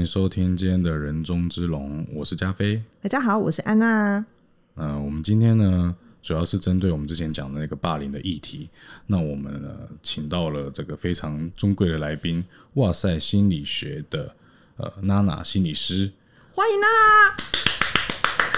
[0.00, 2.82] 大家好，欢迎收听今天的人中之龙，我是加菲。
[3.02, 4.24] 大家好，我是安娜。
[4.76, 8.70] 嗯、我们今天呢，主要是针对我们之前讲的那个霸凌的议题。
[9.06, 9.68] 那我们呢，
[10.00, 12.42] 请到了这个非常尊贵的来宾，
[12.74, 14.34] 哇塞心理学的
[14.78, 16.10] 呃娜娜心理师。
[16.52, 16.86] 欢迎娜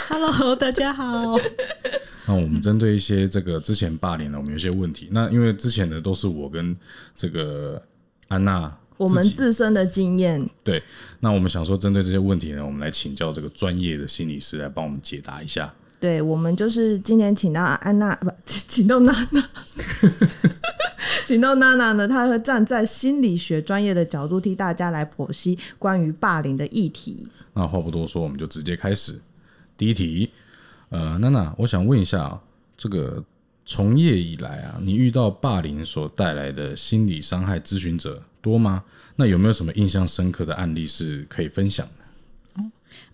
[0.09, 1.35] ！Hello，大家好。
[2.29, 5.09] 那我们针对一些这个之前霸凌呢，我们有些问题。
[5.11, 6.77] 那因为之前的都是我跟
[7.17, 7.83] 这个
[8.29, 10.83] 安娜我们自身的经验，对，
[11.21, 15.73] 那我们想说针对这些问题呢，我们来请教这个专业的心理师来帮我们解答一下。
[15.99, 19.49] 对我们就是今天请到安娜，不， 请到娜娜，
[21.25, 27.27] 请到娜娜呢，她会站在心理学专业的角度替大家来剖析关于霸凌的议题。
[27.55, 29.21] 那话不多说，我们就直接开始。
[29.77, 30.31] 第一题，
[30.89, 32.41] 呃，娜娜，我想问一下，
[32.77, 33.23] 这个
[33.65, 38.85] 从业以来啊，你遇到霸凌所带来的心理伤害咨询者多吗？
[39.17, 42.63] 那有没有什么印象深刻的案例是可以分享的？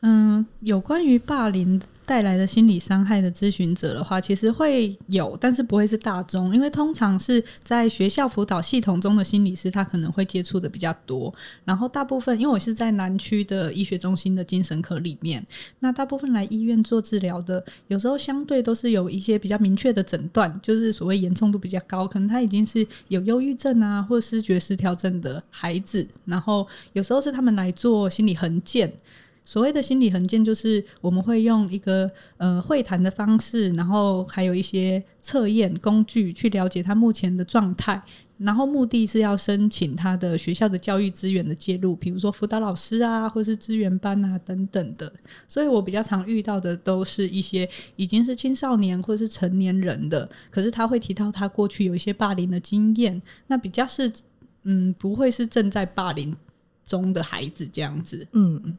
[0.01, 11.33] 嗯，有关于霸凌带来的心理伤害的咨询者的话，其实会有，但是不会是大众，因为通常是在学校辅导系统中的心理师，他可能会接触的比较多。
[11.67, 15.47] 然后大部分，因为我是在南区的医学中心的精神科里面，
[15.81, 28.91] 那大部分来医院做治疗的，有时候相对都是有一些比较明确的诊断，就是所谓严重度比较高，可能他已经是有忧郁症啊或视觉失调症的孩子，然后有时候是他们来做心理横件。
[29.49, 38.03] 所谓的心理横件，就是我们会用一个呃会谈的方式，然后还有一些测验工具去了解他目前的状态，
[38.37, 45.11] 然后目的是要申请他的学校的教育资源的介入，比如说辅导老师啊，或是资源班啊等等的。
[45.49, 47.67] 所以我比较常遇到的都是一些
[47.97, 54.13] 已经是青少年或是成年人的，可是他会提到他过去有一些霸凌的经验，那比较是
[54.65, 56.37] 嗯不会是正在霸凌
[56.85, 58.29] 中的孩子这样子。
[58.33, 58.77] 嗯，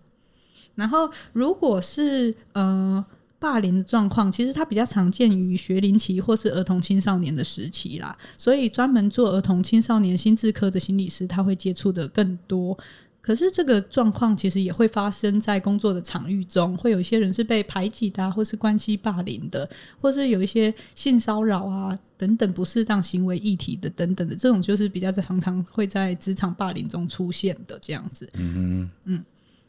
[0.79, 3.06] 然后，如果是呃
[3.38, 8.17] 霸凌的状况，其实它比较常见于学龄期或是儿童青少年的时期啦。
[8.38, 12.78] 所以，专门做儿童青少年心智科的心理师，他会接触的更多。
[13.22, 19.69] 可是，这个状况其实也会发生在工作的场域中，会有一些人是被排挤的、啊，或是关系霸凌的，
[20.01, 28.28] 或是有一些性骚扰啊等等不适当行为议题的等等的，这种就是比较常常会在职场霸凌中出现的这样子。
[28.34, 28.90] 嗯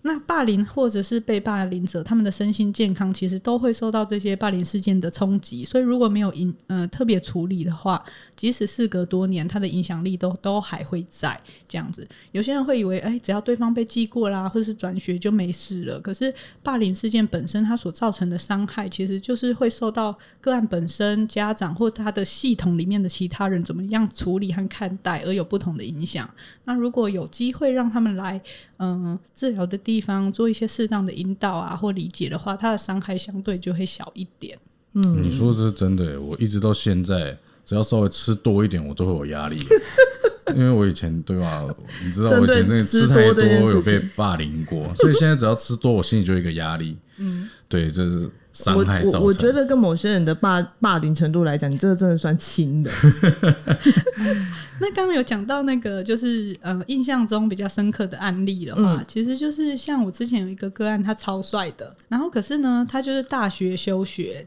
[0.03, 8.03] 那霸凌或者是被霸凌者，他们的身心健康其实都会受到这些霸凌事件的冲击，所以如果没有影呃特别处理的话，
[8.35, 12.09] 即使事隔多年，它的影响力都 都还会在这样子。
[12.33, 16.01] 有些人会以为，哎，只要对方被记过啦，或者是转学就没事了。
[16.01, 26.29] 可是霸凌事件本身它所造成的伤害，其实就是会受到个案本身、家长或他的系统里面的其他人怎么样处理和看待，而有不同的影响。
[26.65, 28.41] 那如果有机会让他们来
[28.79, 34.57] 嗯，治疗的地方做一些适当的引导啊，或理解的话，它的伤害相对就会小一点。
[34.95, 39.59] 嗯，你说的这是真的耶，我一直到现在，只要稍微吃多一点，我都会有压力。
[40.55, 41.67] 因为我以前对吧，
[42.05, 46.97] 你知道我以前真的吃太多有被霸凌过，所以现在只要吃多，我心里就有一个压力。
[47.17, 49.21] 嗯，对，这是伤我害造成。
[49.21, 52.91] 我我觉得跟某些人的霸霸凌程度来讲，你这个真的算轻的。
[54.81, 64.47] 那刚刚有讲到那个，就是呃，印象中比较深刻的案例的话，其实就是像我之前有一个个案，他超帅的，然后可是呢，他就是大学休学。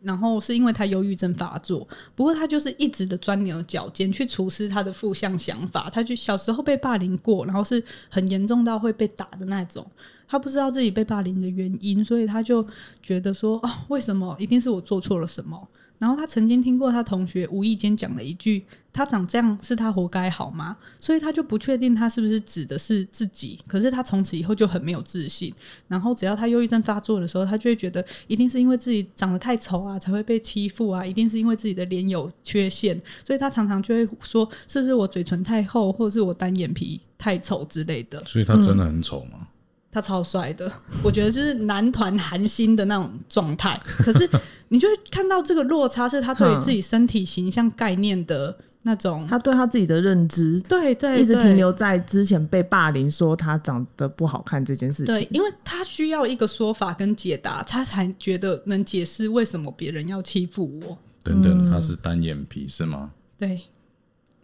[0.00, 5.90] 然后是因为他忧郁症发作，不过他就是一直的钻牛角尖去除湿他的负向想法。
[5.92, 9.84] 他就小时候被霸凌过，然后是很严重到会被打的那种。
[10.28, 12.64] 他不知道自己被霸凌的原因，所以他就
[13.02, 15.66] 觉得说：“哦，为什么一定是我做错了什么？”
[15.98, 23.58] 然后他曾经听过他同学无意间讲了一句：“他长这样是他活该好吗？”所以他就不确定他是不是指的是自己。
[23.66, 25.52] 可是他从此以后就很没有自信。
[25.88, 39.48] 然后只要他忧郁症发作的时候，他就会觉得一定是因为自己长得太丑啊才会被欺负啊，一定是因为自己的脸有缺陷，所以他常常就会说：“是不是我嘴唇太厚，或者是我单眼皮太丑之类的？”所以他真的很丑吗？
[39.90, 40.70] 他超帅的，
[41.02, 43.80] 我觉得就是男团韩星的那种状态。
[43.84, 44.28] 可是
[44.68, 55.06] 你就会看到这个落差，是他对于自己身体形象概念的那种，他对他自己的认知，对对，一直停留在之前被霸凌说他长得不好看这件事情。
[55.06, 60.98] 对，因为他需要一个说法跟解答，他才觉得能解释为什么别人要欺负我。
[61.22, 63.10] 等等，他是单眼皮是吗？
[63.38, 63.62] 对，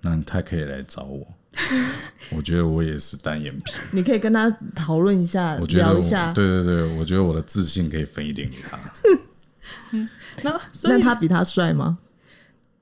[0.00, 1.26] 那他可以来找我。
[2.30, 6.32] 我觉得我也是单眼皮，你可以跟他讨论一下，我觉得我聊一下。
[6.32, 8.78] 对对对，我觉得我的自信可以分一点给他。
[10.42, 11.98] 那所以那他比他帅吗？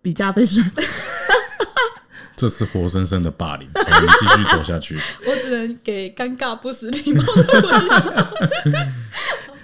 [0.00, 0.62] 比加菲帅？
[2.34, 4.98] 这是活生生的霸凌，我们继续走下去。
[5.26, 8.32] 我只能给尴尬不失礼貌的微笑。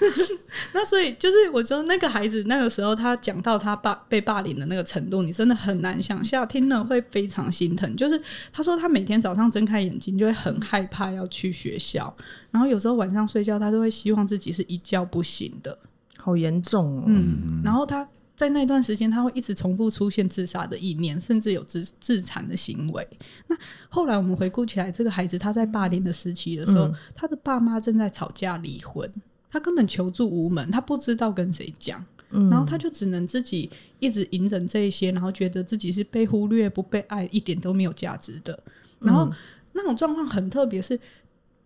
[0.73, 7.95] 那所以就是我觉得那个孩子那个时候他讲到他霸被霸凌的那个程度，你真的很难想象，听了会非常心疼。
[7.97, 8.21] 就是
[8.53, 12.15] 他说他每天早上睁开眼睛就会很害怕要去学校，
[12.51, 15.79] 然后有时候晚上睡觉他都会希望自己是一觉不醒的。
[16.17, 17.05] 好严重哦。
[17.07, 18.07] 嗯，然后他
[18.37, 23.09] 在那段时间他会一直重复出现自杀的意念，甚至有自自残的行为。
[23.47, 23.57] 那
[23.89, 29.11] 后来我们回顾起来，这个孩子他在霸凌的时期的时候，他的爸妈正在吵架离婚。
[29.51, 38.59] 他根本求助无门，他不知道跟谁讲，然后他就只能自己一直隐忍这一些，然后觉得自己是被忽略、不被爱，一点都没有价值的。
[39.01, 39.31] 然后
[39.73, 40.99] 那种状况很特别，是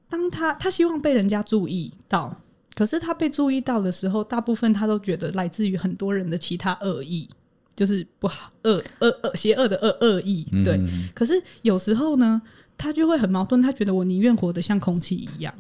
[0.08, 2.40] 当他他希望被人家注意到，
[2.74, 7.28] 可是他被注意到的时候，大部分他都觉得来自于很多人的其他恶意，
[7.74, 10.46] 就是不好、恶、恶、恶、邪恶的恶恶意。
[10.64, 10.78] 对，
[11.14, 12.40] 可是有时候呢，
[12.78, 15.52] 他就会很矛盾，他觉得我宁愿活得像空气一样。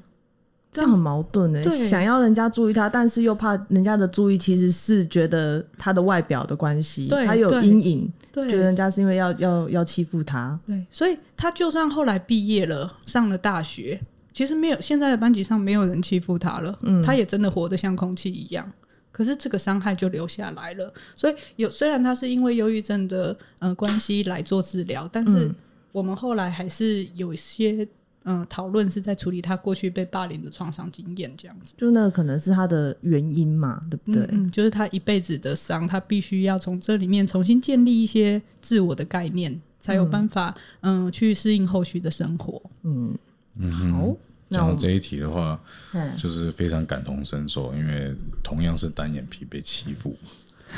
[0.72, 10.58] 这样很矛盾呢，想要人家注意他，但是又怕人家的注意，其实是觉得他的外表的关系，他有阴影，觉得人家是因为要要要欺负他。
[10.66, 14.00] 对，所以他就算后来毕业了，上了大学，
[14.32, 18.72] 其实没有现在的班级上没有人欺负他了，嗯，他也真的活得像空气一样。
[19.10, 20.90] 可是这个伤害就留下来了。
[21.14, 25.54] 所以有虽然他是因为忧郁症的呃关系来做治疗，但是
[25.92, 27.86] 我们后来还是有一些。
[28.24, 34.26] 嗯，讨论是在处理他过去被霸凌的创伤经验，这样子，就那可能是他的原因嘛，对不对？
[34.30, 42.62] 嗯，就是他一辈子的伤，他必须要从这里面重新建立一些自我的概念，才有办法嗯去适应后续的生活。
[42.82, 43.16] 嗯
[43.58, 44.16] 嗯，好，
[44.50, 45.60] 讲到这一题的话，
[46.16, 50.16] 就是非常感同身受，因为同样是单眼皮被欺负。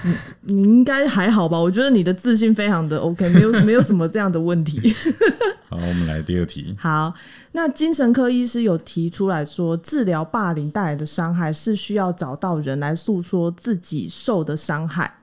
[0.03, 0.15] 你
[0.55, 1.59] 你应该还好吧？
[1.59, 4.95] 我觉得你的自信非常的 OK，没有 没有什么这样的问题。
[5.69, 6.75] 好，我们来第二题。
[6.79, 7.15] 好，
[7.53, 15.19] 那精神科医师有提出来说，治疗霸凌带来的伤害是需要找到人来诉说自己受的伤害。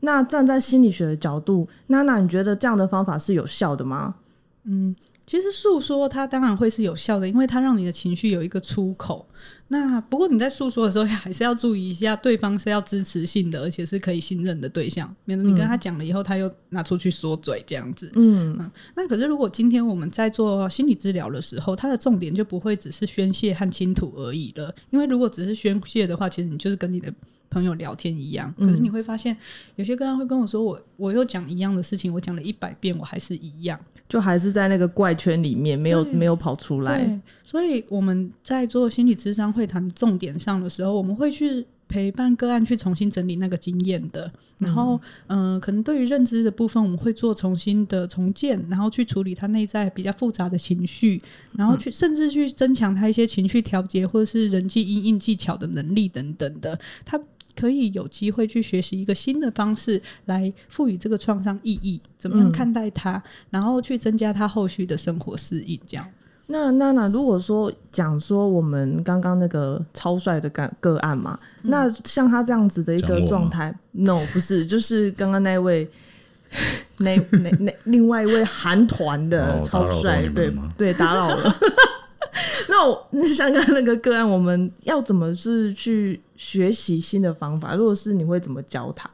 [0.00, 4.16] 那站在心理学的角度，娜娜，你觉得这样的方法是有效的吗？
[4.64, 4.94] 嗯。
[5.26, 9.26] 其实诉说它当然会是有效的，因为它让你的情绪有一个出口。
[9.68, 18.10] 那不过你在诉说的时候，还是要注意一下，对方是要支持性的，而且是可以信任的对象，免得你跟他讲了以后，他又拿出去说嘴这样子。
[18.14, 18.70] 嗯嗯。
[18.94, 24.72] 那可是如果今天我们在做心理治疗的时候，它的重点就不会只是宣泄和倾吐而已了。
[24.90, 27.12] 因为如果只是宣泄的话，其实你就是跟你的
[27.48, 28.54] 朋友聊天一样。
[28.58, 29.36] 可是你会发现，
[29.76, 37.20] 有些个人会跟我说：“我我又讲一样的事情，我讲了一百遍，我还是一样。”就还是在那个怪圈里面，没有没有跑出来。
[37.42, 44.30] 所以我们在做心理智商会谈重点上的时候，我们会去陪伴个案去重新整理那个经验的。
[44.58, 51.20] 然后，嗯，可能对于认知的部分，我们会做重新的重建，然后去处理他内在比较复杂的情绪，
[51.52, 56.78] 然后去甚至去增强他一些情绪调节或者是人际应应技巧的能力等等的。
[57.04, 57.20] 他。
[57.56, 65.78] 可以有机会去学习一个新的方式来赋予这个创伤意义，怎么样看待它，然后去增加他后续的生活适应。
[65.86, 66.06] 这样，
[66.46, 75.88] 那那那如果说讲说我们刚刚那个超帅的个个案嘛，那像他这样子的一个状态，no 不是，就是刚刚那位
[76.98, 81.56] 那那那另外一位韩团的超帅，对对，打扰了。
[82.74, 87.76] 那我 像刚刚那个个案，我们要怎么是去学习新的方法？
[87.76, 89.08] 如果是你会怎么教他？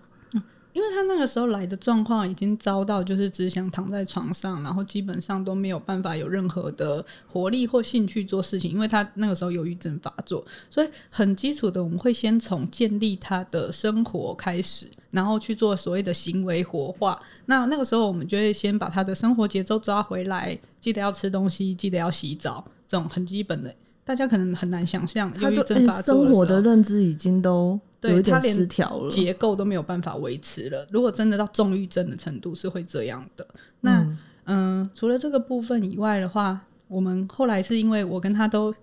[0.73, 8.71] 因为他那个时候来的状况已经遭到，就是只想躺在床上，然后基本上都没有办法有任何的活力或兴趣做事情。
[8.71, 17.21] 因为他那个时候忧郁症发作，所以很基础的，我们会先从建立他的生活开始，然后去做所谓的行为活化。
[17.47, 22.65] 那那个时候，我们就会先把他的生活节奏抓回来，记得要吃东西，记得要洗澡。
[22.87, 23.75] 这种很基本的，
[24.05, 30.87] 大家可能很难想象，忧郁症发作生活的认知已经都有点失调了，结构都没有办法维持了。
[30.91, 33.47] 如果真的到重郁症的程度，是会这样的。
[33.81, 34.05] 那
[34.47, 38.75] 嗯，除了这个部分以外的话，我们后来是因为我跟他都。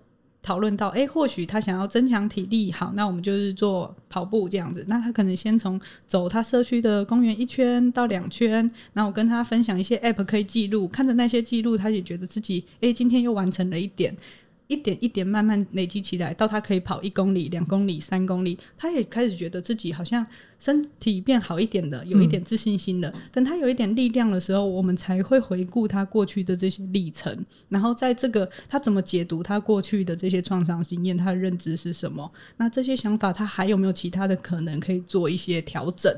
[0.42, 4.84] 讨论到，哎，或许他想要增强体力，好，那我们就是做跑步这样子。
[4.88, 8.50] 那他可能先从走他社区的公园一圈到两圈，
[8.92, 14.16] 然后我跟他分享一些 app 可以记录，看着那些记录，他也觉得自己，哎，今天又完成了一点。
[14.68, 20.24] 一点一点慢慢累积起来，到他可以跑一公里、两公里、三公里，他也开始觉得自己好像
[20.60, 23.12] 身体变好一点的，有一点自信心了。
[23.32, 32.30] 等他有一点力量的时候，我们才会回顾他过去的这些历程，然后在这个他怎么解读他过去的这些创伤经验，他的认知是什么？
[32.58, 36.14] 那这些想法他还有没有其他的可能可以做一些调整？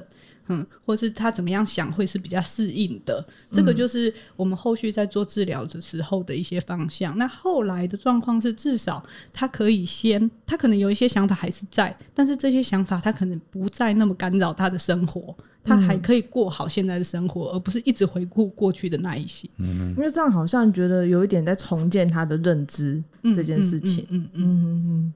[0.50, 3.24] 嗯，或是他怎么样想会是比较适应的。
[3.50, 7.16] 这个就是我们后续在做治疗的时候的一些方向。
[7.16, 9.02] 那后来的状况是，至少
[9.32, 15.34] 他可以先，他可能有一些想法还是在，但是这些想法他可能不再那么干扰他的生活。
[15.62, 19.46] 他还可以过好现在的生活，而不是一直回顾过去的那一些。
[19.58, 23.02] 嗯因为这样好像觉得有一点在重建他的认知
[23.34, 24.06] 这件事情。
[24.08, 25.14] 嗯嗯嗯嗯嗯，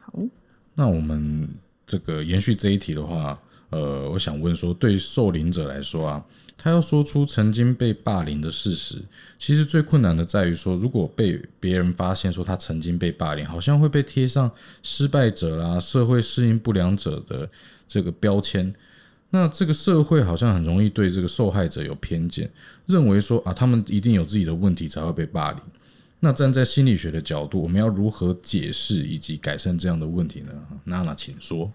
[0.00, 0.18] 好，
[0.74, 1.48] 那我们
[1.86, 3.38] 这个延续这一题的话，
[3.74, 6.24] 呃，我想问说，对受凌者来说啊，
[6.56, 9.02] 他要说出曾经被霸凌的事实，
[9.36, 14.48] 其实最困难的在于说，如果被别人发现说他曾经被霸凌，好像会被贴上
[14.84, 17.50] 失败者啦、社会适应不良者的
[17.88, 18.72] 这个标签。
[19.30, 22.48] 那这个社会好像很容易对这个受害者有偏见，
[22.86, 25.60] 认为说啊，他们一定有自己的问题才会被霸凌。
[26.20, 30.52] 那站在心理学的角度，我们要如何解释以及改善这样的问题呢？
[30.84, 31.70] 娜娜，请说。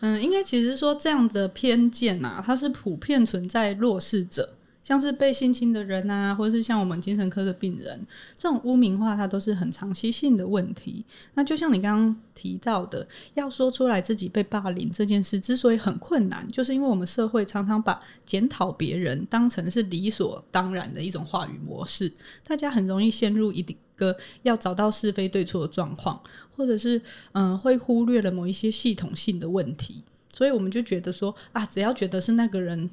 [0.00, 4.54] 嗯，应该其实说这样的偏见啊，它是普遍存在弱势者。
[4.84, 8.00] 像是被性侵的人啊，或者是像我们精神科的病人，
[8.38, 11.04] 这种污名化，它都是很长期性的问题。
[11.34, 13.04] 那就像你刚刚提到的，
[13.34, 22.12] 要说出来自己被霸凌这件事，之所以很困难，就是因为我们社会常常把检讨别人当成是理所当然的一种话语模式，
[22.46, 26.22] 大家很容易陷入一定个要找到是非对错的状况，
[26.56, 27.00] 或者是
[27.32, 32.88] 嗯，会忽略了某一些系统性的问题，所以我们就觉得说啊，只要觉得是那个人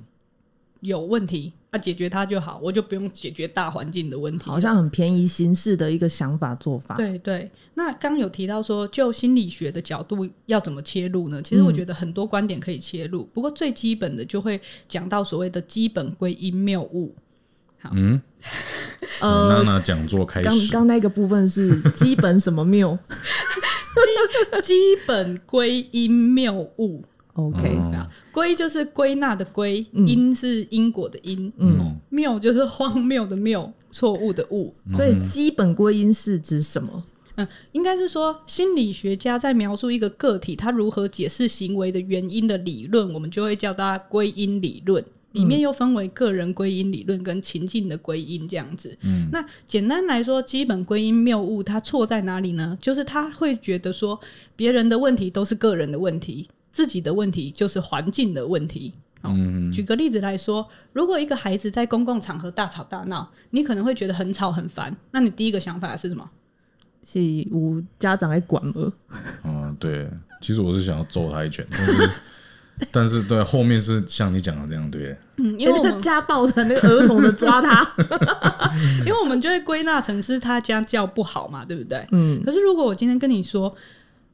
[0.81, 1.53] 有问题。
[1.73, 4.45] 啊，解决他就好，我就不用解决大环境的问题。
[4.45, 6.95] 好像很便宜形式的一个想法做法。
[6.95, 11.41] 对对，那刚有提到说，就心理学的角度要怎么切入呢？
[11.41, 17.15] 其实我觉得很多观点可以切入，不过最基本的就会讲到所谓的基本归因谬误。
[17.83, 18.21] 好，嗯，
[19.19, 20.47] 呃，娜娜讲座开始。
[20.49, 22.97] 刚刚那个部分是基本什么谬？
[24.63, 24.73] 基基
[25.05, 27.03] 本归因谬误。
[27.33, 27.77] OK，
[28.31, 34.73] 归就是归纳的归，因是因果的因，嗯，谬就是荒谬的谬，错误的误。
[34.95, 37.03] 所以基本归因是指什么？
[37.35, 45.03] 嗯，应该是说心理学家在描述一个个体他如何解释行为的原因的理论，我们就会叫它归因理论。
[45.33, 48.97] 里面又分为个人归因理论跟情境的归因这样子。
[49.01, 52.77] 嗯，那简单来说，基本归因谬误它错在哪里呢？
[52.81, 54.19] 就是他会觉得说
[54.55, 56.49] 别人的问题都是个人的问题。
[56.71, 58.91] 自己的问题就是环境的问题。
[59.23, 64.95] 嗯，举个例子来说，如果一个孩子在公共场合大吵大闹，你可能会觉得很吵很烦。
[65.11, 66.29] 那你第一个想法是什么？
[67.05, 67.19] 是
[67.51, 68.93] 无家长来管吗？
[69.43, 70.09] 嗯， 对。
[70.41, 72.09] 其实我是想要揍他一拳，但是
[72.91, 75.15] 但是对后面是像你讲的这样，对。
[75.37, 77.87] 嗯，因为我们 家暴的那个儿童的抓他，
[79.05, 82.05] 因为我们就会归纳成是他家教不好嘛，对不对？
[82.11, 82.41] 嗯。
[82.43, 83.75] 可是如果我今天跟你说。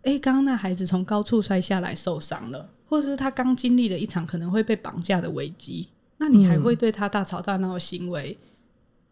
[0.03, 5.89] 哎，刚刚那孩子从高处摔下来受伤了，或者是他刚经历了一场可能会被绑架的危机，
[6.19, 8.35] 那你还会对他大吵大闹的行为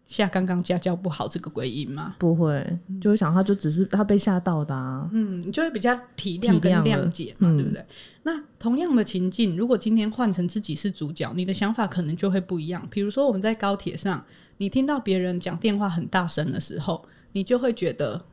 [0.07, 2.15] 下刚刚家教不好这个归因吗？
[2.17, 2.65] 不会，
[2.99, 7.85] 就会想他就只是他被吓到的啊，嗯，你就会比较体谅跟谅解嘛，对不对？
[8.23, 12.87] 那同样的情境，如果今天换成自己是主角，你的想法可能就会不一样。
[12.89, 14.25] 比如说我们在高铁上，
[14.57, 18.25] 你听到别人讲电话很大声的时候，你就会觉得。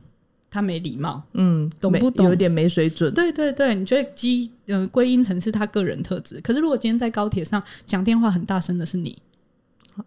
[0.47, 2.27] 他没礼貌，嗯，懂不懂？
[2.27, 3.13] 有点没水准。
[3.13, 6.39] 对对对，你觉得基嗯归因成是他个人特质。
[6.39, 9.17] 可是如果今天在高铁上讲电话很大声的是你，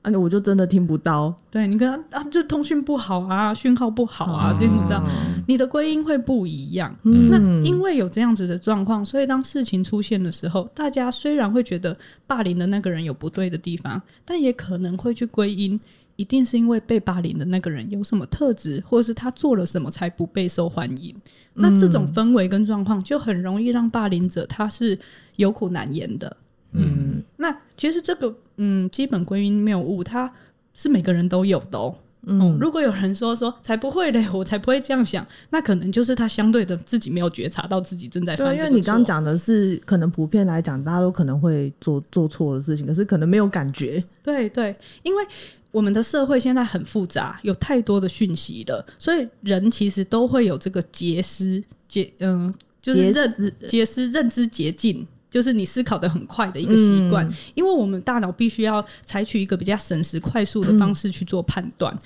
[0.03, 1.35] 啊，我就真的听不到。
[1.51, 5.03] 对你跟啊，就通讯不好啊，讯号不好啊，听不到。
[5.47, 6.95] 你的归因会不一样。
[7.03, 15.79] 那因为有这样子的状况，所以当事情出现的时候，大家虽然会觉得霸凌的那个人有不对的地方，但也可能会去归因。
[16.17, 21.15] 一定是因为被霸凌的那个人有什么特质，或者是他做了什么才不被受欢迎？
[21.55, 24.99] 那这种氛围跟状况就很容易让霸凌者他是
[25.37, 26.37] 有苦难言的。
[26.73, 30.31] 嗯，那其实这个嗯基本归因谬误，它
[30.75, 31.95] 是每个人都有的哦。
[32.27, 38.49] 嗯，如果有人说说才不会嘞， 我才不会这样想，那可能就是他相对的自己没有觉察到自己正在犯。
[38.49, 44.05] 对，因为你刚刚讲的是可能普遍来讲，大家都可能会做做错的事情，可是可能没有感觉。
[44.23, 45.25] 对对，因为。
[45.71, 57.29] 我们的社会现在很复杂，有太多的讯息了，所以人其实都会有这个结思结嗯，就是认知结思认知捷径，就是你思考的很快的一个习惯。
[57.55, 61.97] 因为我们大脑必须要采取一个比较省时快速的方式去做判断，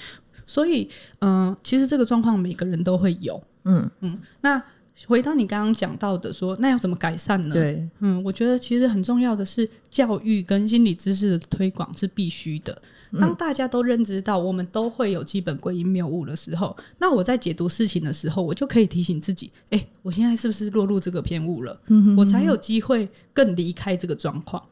[0.46, 0.88] 所以
[1.20, 3.42] 嗯，其实这个状况每个人都会有。
[3.64, 4.62] 嗯嗯，那
[5.06, 7.54] 回到你刚刚讲到的说，那要怎么改善呢？
[7.54, 12.82] 对，嗯，我觉得其实很重要的是教育跟心理知识的推广是必须的。
[13.20, 21.78] 当大家都认知到我们都会有基本归因谬误的时候，那我在解读事情的时候，我就可以提醒自己：哎，我现在是不是落入这个偏误了？
[22.16, 24.62] 我才有机会更离开这个状况。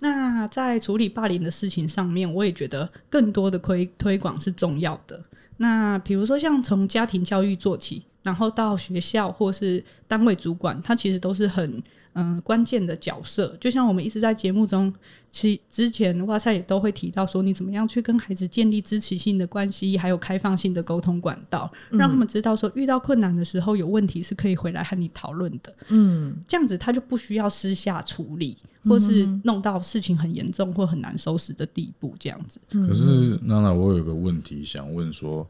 [0.00, 5.22] 那在处理霸凌的事情上面，我也觉得更多的推推广是重要的。
[5.58, 11.82] 那比如说像从家庭教育做起，然后到学校或是单位主管，他其实都是很
[12.14, 13.56] 嗯、关键的角色。
[13.60, 14.92] 就像我们一直在节目中，
[15.30, 25.74] 其之前哇塞也都会提到说，你怎么样去跟孩子建立支持性的关系，还有开放性的沟通管道，让他们知道说遇到困难的时候有问题是可以回来和你讨论的。
[25.88, 32.14] 嗯，这样子他就不需要私下处理，或是弄到事情很严重或很难收拾的地步。
[32.18, 35.46] 这样子，可是娜娜，我有个问题想问说，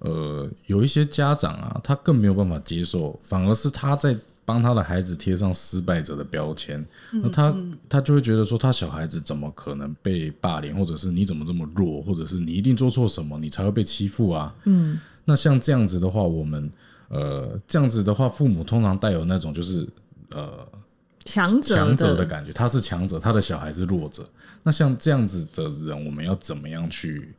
[0.00, 7.56] 呃，有一些家长啊，他更没有办法接受，反而是他在帮他的孩子贴上失败者的标签，那他
[7.88, 14.54] 他就会觉得说，他小孩子怎么可能被霸凌，或者是你怎么这么弱，或者是你一定做错什么，你才会被欺负啊？
[14.64, 16.70] 嗯，那像这样子的话，我们
[17.08, 19.88] 呃这样子的话，父母通常带有那种就是
[20.30, 20.66] 呃
[21.24, 24.28] 强者强者的感觉，他是强者，他的小孩是弱者。
[24.64, 27.34] 那像这样子的人，我们要怎么样去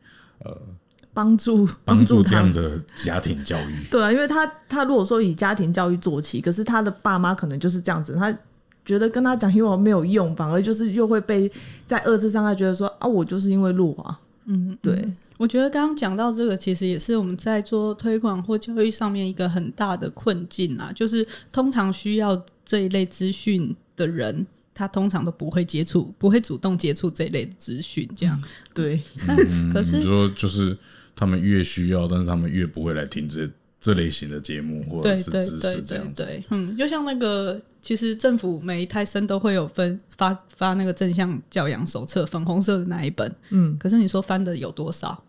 [1.13, 3.84] 帮助帮助这他样的家庭教育？
[3.91, 8.36] 对啊，因为他他如果说以家庭教育做起，可是他的爸妈可能就是这样子，他
[8.84, 11.51] 觉得跟他讲英文没有用，反而就是又会被
[11.86, 24.46] 在二次伤害，觉得说啊，我就是因为弱啊，嗯，对，我觉得刚刚讲到这个，其实也是我们在做推广或教育上面一个很大的困境啊，就是通常需要这一类资讯的人。
[24.75, 28.43] 他通常都不会接触，不会主动接触这一类的资讯，这样。
[28.74, 29.36] 对，那
[29.72, 30.75] 可是你说就是
[31.24, 33.50] 他们越需要，但是他们越不会来听这
[33.80, 36.25] 这类型的节目或者是知识这样子。
[36.25, 45.24] 对，嗯，就像那个，其实政府每一胎生都会有分发发那个正向教养手册，粉红色的那一本，嗯，可是你说翻的有多少，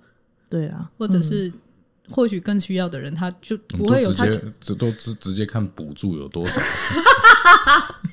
[0.50, 1.52] 对啊，或者是
[2.10, 6.60] 或许更需要的人，他就不会有他都直接只都直直接看补助有多少，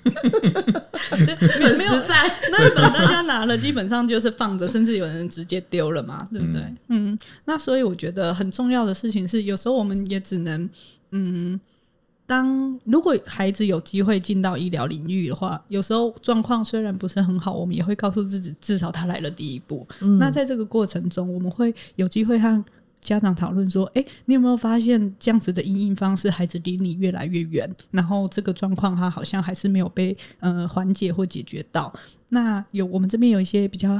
[0.02, 6.74] 很实在，那一本大家拿了，基本上就是放着，甚至有人直接丢了嘛，对不对？
[6.88, 10.70] 嗯那所以我觉得很重要的事情是，有时候我们也只能，
[11.12, 11.60] 嗯，
[12.26, 19.86] 当如果孩子有机会进到医疗领域的话，有时候状况虽然不是很好，我们也会告诉自己，至少他来了第一步。
[20.18, 22.64] 那在这个过程中，我们会有机会和
[23.02, 27.70] 家长讨论说：“诶，你有没有发现这样子的应应方式，孩子离你越来越远？
[27.90, 31.94] 然后这个状况他好像还是没有被呃缓解或解决到。
[32.30, 34.00] 那有我们这边有一些比较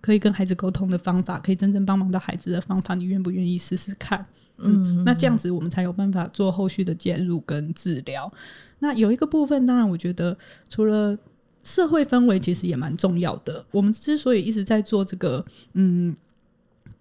[0.00, 4.24] 可以跟孩子沟通的方法，可以真正帮忙到孩子的方法，你愿不愿意试试看？
[4.56, 8.32] 嗯，那这样子我们才有办法做后续的介入跟治疗。
[8.80, 10.36] 那有一个部分，当然我觉得
[10.68, 11.16] 除了
[11.62, 13.64] 社会氛围其实也蛮重要的。
[13.70, 16.16] 我们之所以一直在做这个，嗯，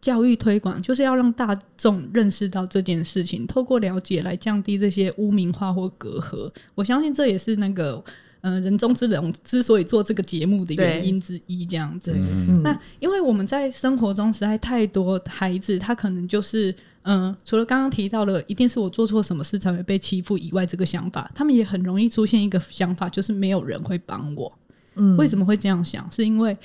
[0.01, 6.51] 教育推广，就是要让大众认识到这件事情，透过了解来降低这些污名化或隔阂。
[6.75, 8.03] 我相信这也是那个。
[8.41, 12.13] 呃，人中之龙之所以做这个节目的原因之一，这样子。
[12.15, 24.53] 嗯那因为我们在生活中实在太多孩子，他可能就是嗯、呃除了刚刚提到的，一定是我做错什么事才会被欺负以外，这个想法，他们也很容易出现一个想法，就是没有人会帮我。
[24.95, 26.10] 嗯为什么会这样想？
[26.12, 26.55] 是因为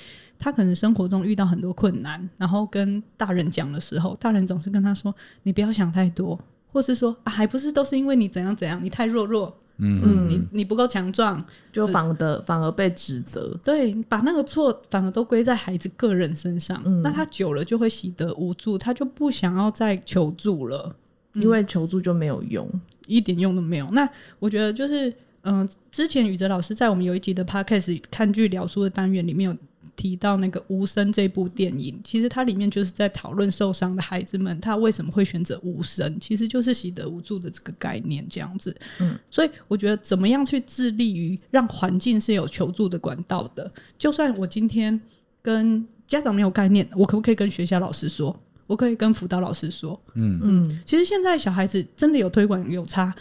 [0.43, 20.93] 他可能生活中遇到很多困难，然后跟大人讲的时候，大人总是跟他说：“你不要想太多。”或是说啊，还不是都是因为你怎样怎样，你太弱弱，嗯，你你不够强壮，就反而反而被指责，对，把那个错反而都归在孩子个人身上，那他久了就会习得无助，他就不想要再求助了，
[21.35, 22.69] 因为求助就没有用。
[23.07, 23.87] 一点用都没有。
[23.91, 29.57] 那我觉得就是，嗯、之前宇哲老师在我们有一集的 podcast 看剧聊书的单元里面有
[29.95, 38.75] 提到那个《无声》这部电影，其实它里面就是在讨论受伤的孩子们他为什么会选择无声，其实就是习得无助的这个概念这样子。
[38.99, 44.99] 嗯，所以我觉得怎么样去致力于让环境是有求助的管道的，就算我今天
[45.41, 48.37] 跟家长没有概念，我可不可以跟学校老师说？
[48.65, 53.13] 我可以跟辅导老师说，嗯，其实现在小孩子真的有推广有差，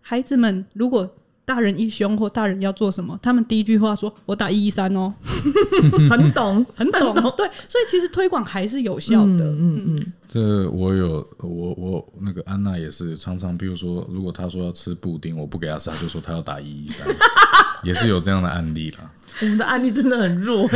[0.00, 1.08] 孩子们如果
[1.46, 5.14] 大人一凶或大人要做什么，他们第一句话说：“我打一一三哦，
[6.10, 9.44] 很懂，很懂哦。”对，所以其实推广还是有效的。
[9.44, 17.06] 嗯嗯这我有我我那个安娜也是常常，比如说如果她说要吃布丁，我不给她吃，她就说她要打一一三，
[17.84, 19.08] 也是有这样的案例啦。
[19.40, 20.68] 我们的案例真的很弱，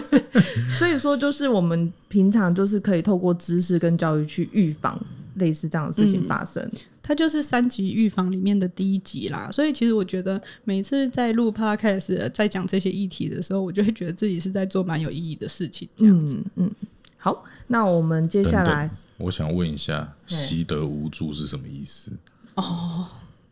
[0.78, 4.98] 所以说就是我们平常就是可以透过知识跟教育去预防
[5.34, 6.66] 类似这样的事情发生。
[7.06, 16.36] 它就是三级预防里面的第一集啦，所以其实我觉得每次在录 podcast 在讲这些议题的时候，我就会觉得自己是在做蛮有意义的事情，这样子。
[16.56, 16.70] 嗯嗯，
[17.16, 22.10] 好，那我们接下来我想问一下，习得无助是什么意思？
[22.54, 23.06] 哦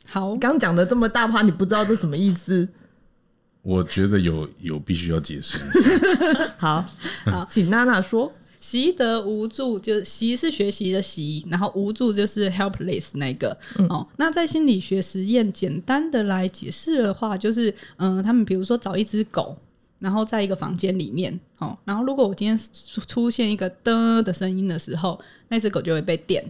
[0.08, 2.68] 好，刚讲的这么大趴，你不知道这什么意思？
[3.62, 6.50] 我觉得有有必须要解释一下。
[6.58, 6.84] 好
[7.26, 8.32] 好，请娜娜说。
[8.66, 13.54] 习得无助，就是习是学习的习，然后无助就是 helpless 那个、
[13.90, 14.08] 哦。
[14.16, 19.54] 那在心理学实验，简单的来解释的话，就是嗯、他们比如说找一只狗，
[19.98, 26.42] 然后在一个房间里面，哦，然后如果我今天出出现一个的的声音的时候，那只狗就会被电。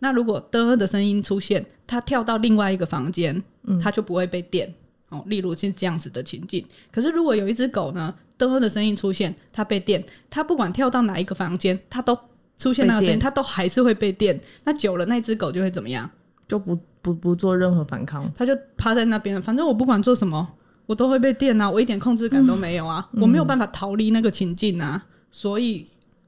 [0.00, 3.40] 那如果的的声音出现，它跳到另外一个房间，
[3.80, 4.74] 它就不会被电。
[5.10, 6.66] 哦，例如是这样子的情境。
[6.90, 8.12] 可是如果有一只狗呢，
[8.48, 12.18] 嘚的声音出现，它被电，它不管跳到哪一个房间，它都
[12.58, 14.40] 出现那个声音，它都还是会被电。
[14.64, 16.08] 那久了，那只狗就会怎么样？
[16.46, 20.46] 就不不不做任何反抗，它就趴在那边，反正我不管做什么，
[20.86, 25.86] 我都会被电啊，我一点控制感都没有啊，我没有办法逃离那个情境啊，所以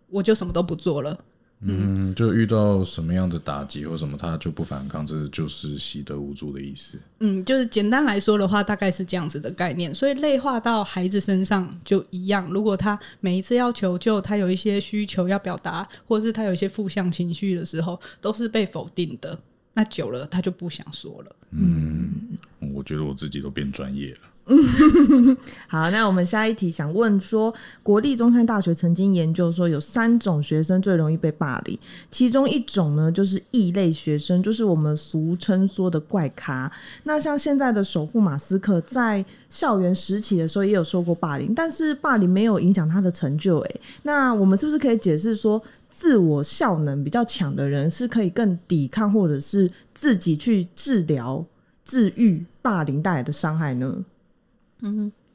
[0.09, 1.18] 我就什么都不做了。
[1.60, 6.98] 嗯，就遇到什么样的打击或什么，他就不反抗，这就是习得无助的意思。
[7.20, 9.94] 嗯，就是简单来说的话，大概是这样子的概念。
[9.94, 12.46] 所以内化到孩子身上就一样。
[12.50, 19.38] 如果他每一次要求救，他有一些需求要表达，或者是他有一些负向情绪的时候，都是被否定的。
[19.72, 21.36] 那久了，他就不想说了。
[21.52, 22.36] 嗯
[22.74, 24.20] 我觉得我自己都变专业了。
[25.68, 27.52] 好，那我们下一题想问说，
[27.83, 31.78] 国立中山大学曾经研究说，有三种学生最容易被霸凌，
[32.11, 36.70] 其中一种呢就是异类学生，就是我们俗称说的怪咖。
[37.04, 43.61] 那像现在的首富马斯克在校园时期的时候也有受过霸凌，但是霸凌没有影响他的成就。
[43.61, 45.62] 诶，那我们是不是可以解释说？
[45.96, 51.42] 自我效能比较强的人是可以更抵抗，或者是自己去治疗、
[51.85, 54.04] 治愈霸凌带来的伤害呢？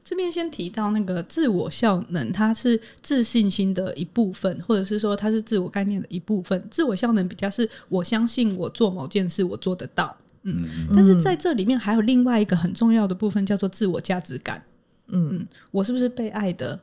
[0.02, 6.60] 这边先提到那个自我效能，它是自信心的一部分，或者是说它是自我概念的一部分。
[6.70, 14.62] 自我效能比较是我相信我做某件事我做得到，嗯，但是在这里面还有另外一个很重要的部分叫做自我价值感，
[15.08, 16.80] 嗯我是不是被爱的？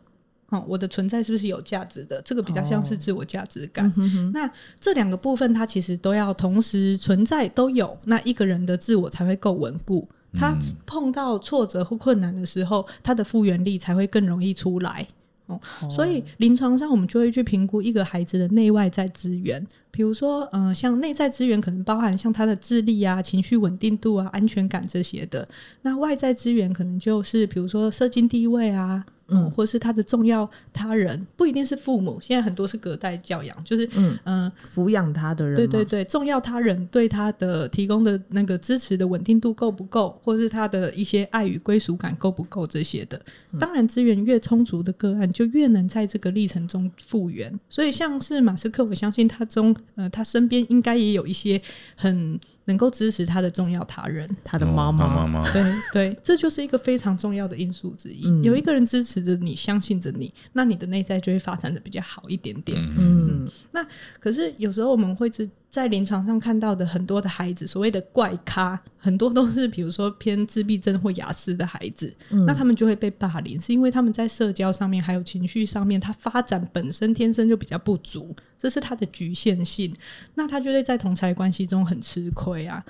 [0.50, 2.22] 哦，我的存在是不是有价值的？
[2.22, 3.92] 这个比较像是自我价值感。
[4.32, 4.50] 那
[4.80, 7.98] 这两个部分，它其实都要同时存在，都有。
[8.06, 10.08] 那一个人的自我才会够稳固。
[10.34, 15.08] 他碰到挫折或困难的时候，他的复原力才会更容易出来。
[15.48, 15.58] 哦，
[15.90, 25.48] 所以临床上我们就会去评估一个孩子的内外在资源，比如说，嗯、像内在资源可能包含像他的智力啊、情绪稳定度啊、安全感这些的。
[25.84, 43.22] 那外在资源可能就是比如说社经地位啊，嗯，或是他的重要他人，不一定是父母，现在很多是隔代教养，就是嗯嗯、抚养他的人，对对，对，重要他人对他的提供的那个支持的稳定度够不够，或是他的一些爱与归属感够不够这些的。
[43.60, 47.58] 当然，资源越充足的个案，就越能在这个历程中复原。
[47.70, 51.62] 所以，像是马斯克，我相信他中呃，他身边应该也有一些
[51.96, 54.30] 很能够支持他的重要他人。
[54.44, 58.28] 他的妈哦妈妈，妈，对对，这就是一个非常重要的因素之一。
[58.28, 62.78] 嗯有一个人支持着你，相信着你，那你的内在就会发展的比较好一点点。
[62.98, 63.86] 嗯那
[64.20, 79.94] 可是有时候我们会在在临床上看到的很多的孩子，所谓的怪咖，很多都是比如说偏自闭症或雅思的孩子，那他们就会被霸凌，是因为他们在社交上面还有情绪上面，他发展本身天生就比较不足，这是他的局限性，
[80.36, 82.84] 那他就会在同才关系中很吃亏啊。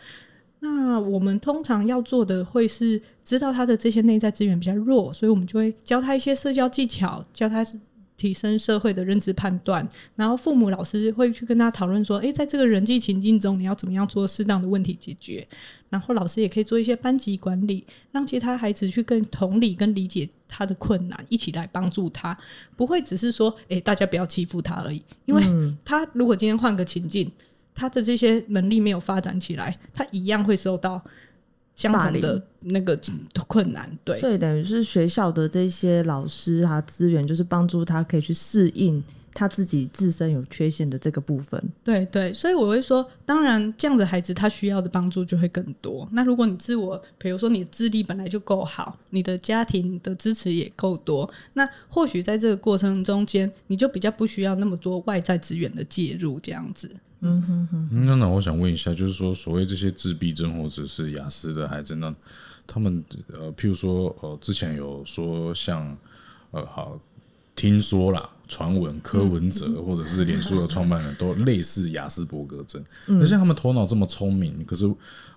[0.60, 7.64] 那我们通常要做的会是知道他的这些内在资源比较弱，所以我们就会教他一些社交技巧，教他
[8.18, 15.48] 提升社会的认知判断，然后父母、老师会去跟他讨论说，诶，在这个人际情境中，你要怎么样做适当的问题解决？
[15.90, 22.38] 然后老师也可以做一些班级管理，让其他孩子去更同理跟理解他的困难，一起来帮助他，
[22.76, 25.44] 不会只是说，诶，大家不要欺负他而已，因为
[25.86, 27.32] 他如果今天换个情境，
[27.74, 31.02] 他的这些能力没有发展起来，他一样会受到
[31.78, 33.00] 相同的那个
[33.48, 33.90] 困难。
[34.04, 41.64] 对，所以等于是学校的这些老师啊资源，就是帮助他可以去适应他自己自身有缺陷的这个部分。
[41.84, 46.10] 对对，所以我会说，当然这样子孩子他需要的帮助就会更多。
[46.12, 56.90] 那如果你自我，比如说你的智力本来就够好，你的家庭的支持也够多，那或许在这个过程中间，你就比较不需要那么多外在资源的介入，这样子。
[57.22, 57.90] 嗯哼哼。
[58.06, 62.14] 那那我想问一下，就是说，所谓这些自闭症或者是雅思的孩子，那
[62.66, 63.04] 他们
[63.34, 65.98] 呃，譬如说呃，之前有说像
[66.52, 67.00] 呃，好
[67.56, 72.84] 听说啦，传闻柯文哲或者是脸书的创办人都类似雅斯伯格症，
[73.20, 74.86] 而且他们头脑这么聪明，可是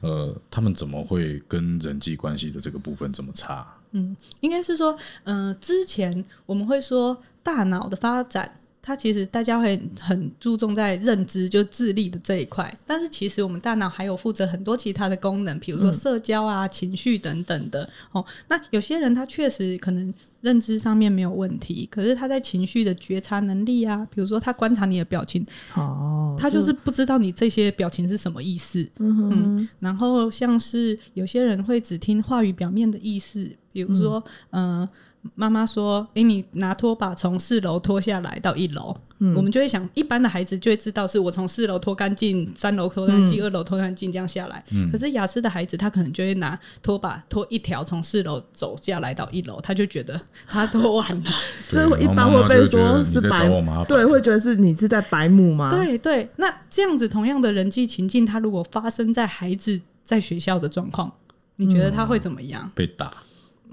[0.00, 3.66] 呃，他们怎么会跟人际关系的这个部分这么差？
[3.92, 17.88] 嗯应该是说，呃、之前我们会说大脑的发展它其实大家会很注重在认知，就智力的这一块，但是其实我们大脑还有负责很多其他的功能，比如说社交啊、情绪等等的。
[18.12, 28.88] 哦，那有些人他确实可能认知上面没有问题，可是他在情绪的觉察能力啊，比如说他观察你的表情，哦，他就是不知道你这些表情是什么意思。
[28.98, 34.88] 嗯哼，然后像是有些人会只听话语表面的意思，比如说，嗯、
[35.34, 38.96] 妈妈说：“诶，你拿拖把从四楼拖下来到一楼。
[39.36, 44.64] 我们就会想，一般的孩子就会知道是我从四楼拖干净，三楼拖干净，二楼拖干净这样下来。
[44.90, 51.30] 可是雅思的孩子，他可能就会拿拖把拖一条从四楼走下来到一楼，他就觉得他拖完了。
[51.70, 53.46] 这对一般会被说是白
[53.86, 61.12] 对，会觉得是你是在白目吗？，对对，那这样子同样的人际情境，他如果发生在孩子在学校的状况，
[61.56, 62.72] 你觉得他会怎么样？
[62.74, 63.12] 被打，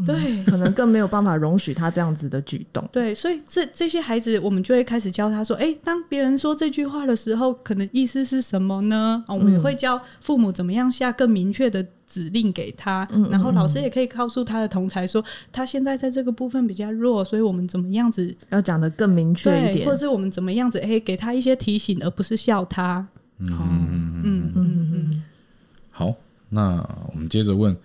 [0.06, 0.44] 对。
[0.46, 2.88] 可能更没有办法容许他这样子的举动。
[2.92, 23.06] 对，所以这这些孩子，我们就会开始教他说：“哎，当别人说这句话的时候，可能意思是什么呢？”啊，我们也会教父母怎么样下更明确的指令给他，然后老师也可以告诉他的同才说，他现在在这个部分比较弱，所以我们怎么样子要讲的更明确一对，点或，是我们怎么样子，哎，给他一些提醒，而不是笑他。
[23.40, 24.52] 嗯嗯嗯嗯。
[24.54, 25.24] 嗯嗯嗯，
[25.92, 26.14] 好，
[26.50, 26.78] 那
[27.12, 27.76] 我们接着问，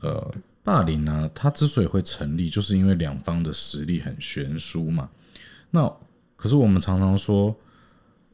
[0.00, 0.32] 呃，
[0.64, 5.08] 霸凌呢、它之所以会成立，就是因为两方的实力很悬殊嘛。
[5.70, 5.92] 那
[6.36, 7.54] 可是我们常常说，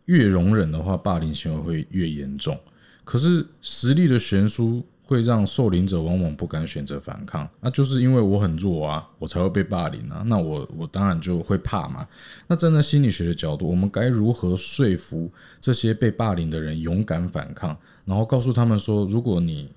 [0.06, 2.58] 越容忍的话，霸凌行为会越严重。
[3.04, 10.22] 可是实力的悬殊会让受凌者往往不敢选择反抗，那就是因为我很弱啊，我才会被霸凌啊。
[10.26, 12.06] 那我我当然就会怕嘛。
[12.46, 19.70] 那站在心理学的角度，我们该如何说服这些被霸凌的人勇敢反抗，然后告诉他们说，如果你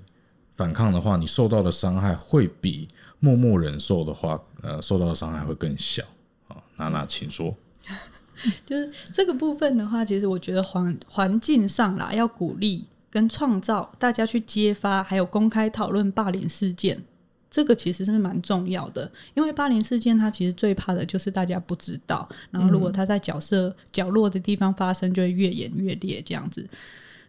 [0.62, 2.88] 反抗的话，你受到的伤害会比
[3.20, 6.04] 默默忍受的话，呃，受到的伤害会更小。
[6.48, 7.56] 好，娜娜，请说。
[8.64, 17.02] 就是这个部分的话，其实我觉得环环境上啦，要鼓励跟创造大家去揭发，还有公开讨论霸凌事件，
[17.50, 19.12] 这个其实是蛮重要的。
[19.34, 26.70] 因为霸凌事件，它其实最怕的就是大家不知道，然后如果它在角色角落的地方发生，就会越演越烈这样子。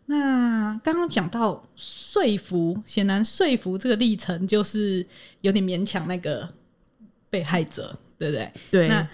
[0.07, 5.07] 那刚刚讲到说服，显然说服这个历程就是
[5.41, 6.49] 有点勉强那个
[7.31, 8.53] 被害者，对不对？
[8.71, 9.09] 对，那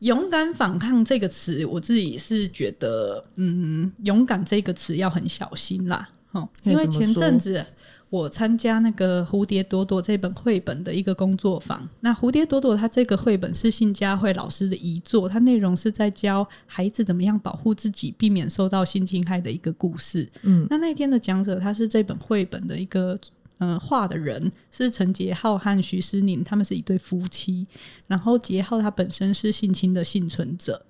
[0.00, 7.64] 勇敢反抗这个词，我自己是觉得，嗯，勇敢这个词要很小心啦，哦，因为前阵子
[8.12, 11.88] 我参加那个《蝴蝶朵朵》这本绘本的一个工作坊。
[12.00, 20.28] 那《蝴蝶朵朵》它这个绘本是信佳慧老师的遗作，它内容是在教孩子怎么样保护自己，避免受到性侵害的一个故事。
[20.42, 23.18] 嗯，那那天的讲者他是这本绘本的一个。
[23.58, 27.64] 呃，画的人是陈杰浩和徐诗宁，他们是一对夫妻。
[28.08, 30.84] 然后杰浩他本身是性侵的幸存者，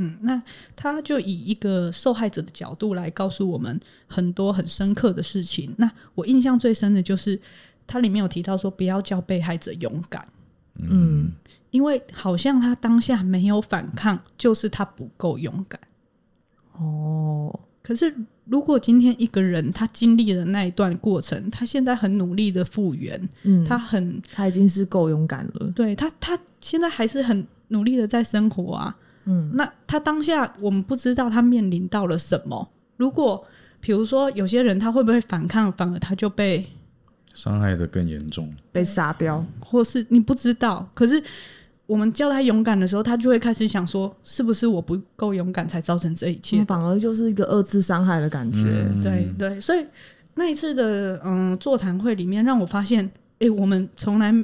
[0.00, 0.40] 嗯，那
[0.76, 5.74] 他就以一个受害者的角度来告诉我们很多很深刻的事情。
[5.76, 7.38] 那我印象最深的就是
[7.84, 10.24] 他里面有提到说，不要叫被害者勇敢，
[10.78, 11.32] 嗯，
[11.72, 15.80] 因为好像他当下没有反抗，就是他不够勇敢。
[16.74, 28.96] 哦，可是，如果今天一个人他经历了那一段过程，他现在很努力的复原，嗯，他很他已经是够勇敢了，对他，他现在还是很努力的在生活啊。
[29.28, 32.68] 嗯，那他当下我们不知道他面临到了什么。
[32.96, 33.46] 如果
[33.80, 36.66] 比如说有些人他会不会反抗，反而他就被，
[37.34, 38.52] 伤害的更严重。
[38.72, 41.22] 被杀掉，或是你不知道，可是
[41.86, 46.64] 我们叫他勇敢的时候，他就会开始想说，是不是我不够勇敢才造成这一切？
[46.64, 49.84] 反而就是一个二次伤害的感觉，嗯对对，所以
[50.34, 54.34] 那一次的嗯座谈会里面，让我发现，诶，我们从来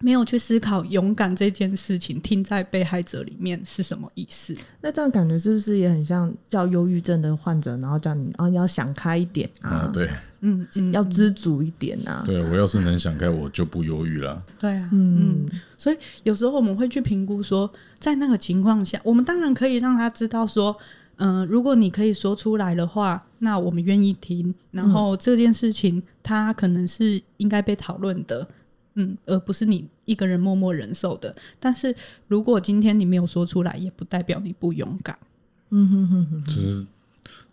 [0.00, 4.56] 没有去思考勇敢这件事情，听在被害者里面是什么意思？
[4.80, 10.10] 那这样感觉是不是也很像叫忧郁症的患者，然后叫你啊要想开一点啊，啊，对。
[10.42, 14.42] 嗯，嗯要知足一点啊，对，我要是能想开，我就不忧郁了。
[14.58, 20.74] 对啊，嗯，所以有时候我们会去评估说，在那个情况下，我们当然可以让他知道说，
[21.16, 24.54] 嗯、如果你可以说出来的话，那我们愿意听。
[24.70, 28.46] 然后这件事情，他可能是应该被讨论的，嗯，
[29.26, 31.34] 而不是你一个人默默忍受的。
[31.58, 31.94] 但是
[32.28, 35.18] 如果今天你没有说出来，也不代表你不勇敢。
[35.70, 36.84] 嗯哼哼哼就是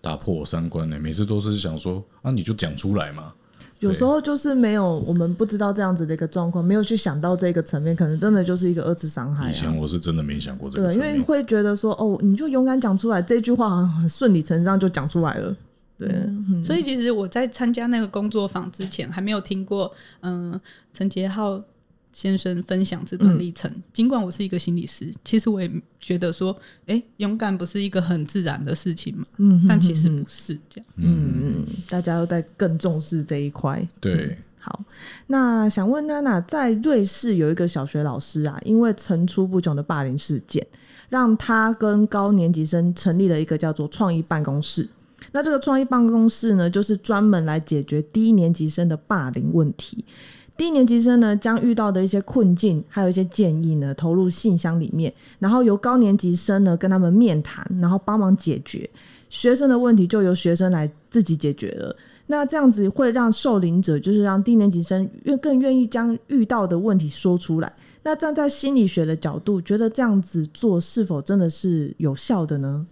[0.01, 3.33] 打破我三观呢、每次都是想说啊，你就讲出来嘛。
[3.79, 9.75] 有时候就是没有我们不知道这样子的一个状况，没有去想到这个层面，可能真的就是一个二次伤害以前啊。
[9.79, 11.13] 我是真的没想过这个对，层面。
[11.13, 15.55] 因为会觉得说，哦，你就勇敢讲出来，这句话好像很顺理成章就讲出来了。
[15.97, 20.59] 对，嗯所以其实我在参加那个工作坊之前，还没有听过，嗯、
[20.93, 21.59] 陈杰浩
[22.13, 23.71] 先生分享这段历程。
[23.91, 26.55] 尽管我是一个心理师，其实我也觉得说，
[26.85, 29.25] 哎，勇敢不是一个很自然的事情嘛。
[29.37, 30.87] 嗯但其实不是这样。
[30.97, 33.87] 嗯嗯，大家都在更重视这一块。
[33.99, 34.83] 对，好，
[35.27, 40.65] 那想问娜娜，在瑞士有一个小学老师啊，因为层出不穷的霸凌事件，
[41.09, 44.87] 让他跟高年级生成立了一个叫做创意办公室。
[45.31, 50.03] 那这个创意办公室呢，就是专门来解决低年级生的霸凌问题。
[50.55, 58.89] 低年级生呢，将遇到的一些困境，还有一些建议呢，投入信箱里面，然后由高年级生呢跟他们面谈，然后帮忙解决
[59.29, 61.95] 学生的问题，就由学生来自己解决了。
[62.25, 67.71] 那这样子会让受领者，就是让低年级生愿更愿意将遇到的问题说出来。
[68.01, 72.87] 那站在心理学的角度，觉得这样子做是否真的是有效的呢？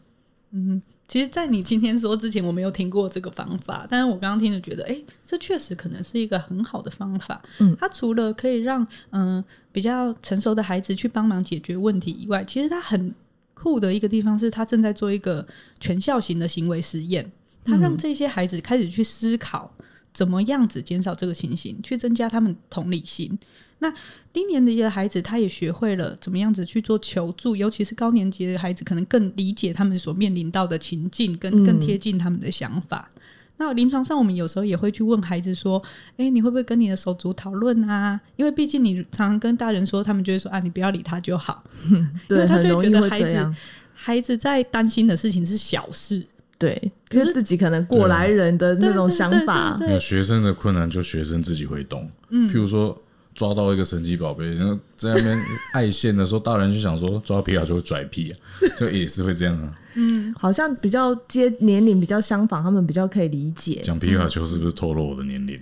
[0.51, 7.41] 嗯其实，在你今天说之前，我没有听过这个方法，但是我刚刚听着觉得，哎，这确实可能是一个很好的方法。
[7.59, 13.13] 嗯，它除了可以让嗯、呃比较成熟的孩子去帮忙解决问题以外，其实它很
[13.53, 15.45] 酷的一个地方是，他正在做一个
[15.79, 17.31] 全校型的行为实验，
[17.63, 19.71] 他让这些孩子开始去思考
[20.11, 23.37] 怎么样子减少这个情形，去增加他们同理心。
[23.79, 23.93] 那
[24.31, 33.09] 低年级的孩子，他也学会了怎么样子去做求助，尤其是高年级的孩子，可能更理解他们所面临到的情境，跟更贴近他们的想法。
[33.57, 35.81] 那临床上，我们有时候也会去问孩子说
[36.17, 38.19] ：“诶，你会不会跟你的手足讨论啊？
[38.35, 41.63] 因为毕竟你常常跟大人说，他们就会说啊，你不要理他就好。
[41.89, 43.55] 因 对，为他就很容易会觉得孩子。
[43.93, 46.21] 孩子在担心的事情是小事，
[46.59, 52.09] 对，可是自己可能过来人的那种想法，学生的困难，就学生自己会懂。
[52.31, 53.01] 嗯，譬如说
[53.35, 55.37] 抓到一个神奇宝贝，然后在那边
[55.73, 58.33] 爱线的时候，大人就想说抓皮卡丘会拽屁啊，
[58.79, 59.77] 就也是会这样啊。
[59.95, 65.59] 嗯好像比较接年龄比较相仿，他们比较可以理解，讲皮卡丘是不是透露我的年龄？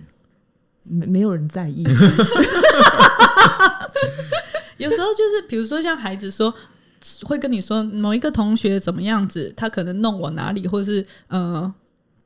[0.83, 1.83] 没没有人在意。
[4.77, 6.53] 有时候就是比如说像孩子说。
[7.25, 11.69] 会跟你说某一个同学怎么样子，他可能弄我哪里，或者是呃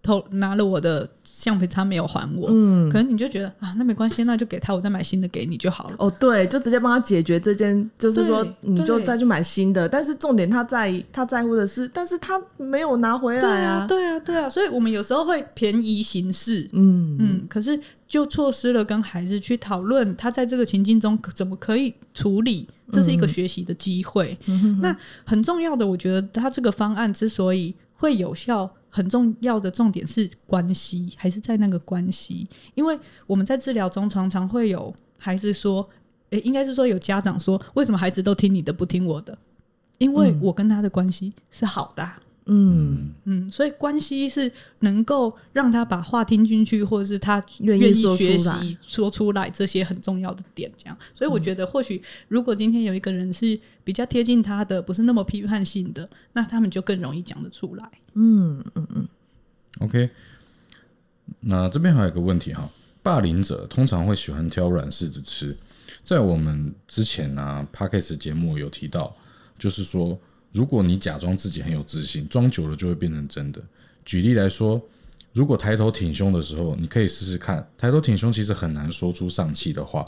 [0.07, 5.95] 偷拿了我的橡皮擦没有还我，嗯，可能你就觉得啊，那没关系，那就给他，我再买新的给你就好了。
[5.99, 9.89] 哦，对，就直接帮他解决这件，就是说你就再去买新的。
[9.89, 24.37] 但是重点他在他在乎的是，但是他没有拿回对来啊，对啊，对啊，所以我们有时候会便宜行事，嗯嗯，可是就错失了跟孩子去讨论他在这个情境中怎么可以处理，这是一个学习的机会。
[24.81, 35.87] 那很重要的，我觉得他这个方案之所以会有效，很重要的重点是关系，还是在那个关系，因为我们在治疗中常常会有孩子说，
[36.29, 39.37] 诶，应该是说有家长说，为什么孩子都听你的，不听我的？
[39.97, 50.71] 因为我跟他的关系是好的啊、嗯，嗯嗯，所以关系是能够让他把话听进去，或者是他愿意学习说出来这些很重要的点。
[50.77, 57.91] 这样，所以我觉得或许如果今天有一个人是比较贴近他的，不是那么批判性的，那他们就更容易讲得出来。
[58.13, 59.07] 嗯嗯嗯
[59.79, 60.09] OK，
[61.41, 62.69] 那这边还有一个问题哈，
[63.03, 65.55] 霸凌者通常会喜欢挑软柿子吃。
[66.03, 69.13] 在我们之前呢、p d c a s t 节目有提到，
[69.59, 70.17] 就是说，
[70.51, 73.61] 如果你假装自己很有自信，装久了就会变成真的。
[74.05, 74.81] 举例来说，
[75.33, 80.05] 如果抬头挺胸的时候，你可以试试看，抬头挺胸其实很难说出丧气的话。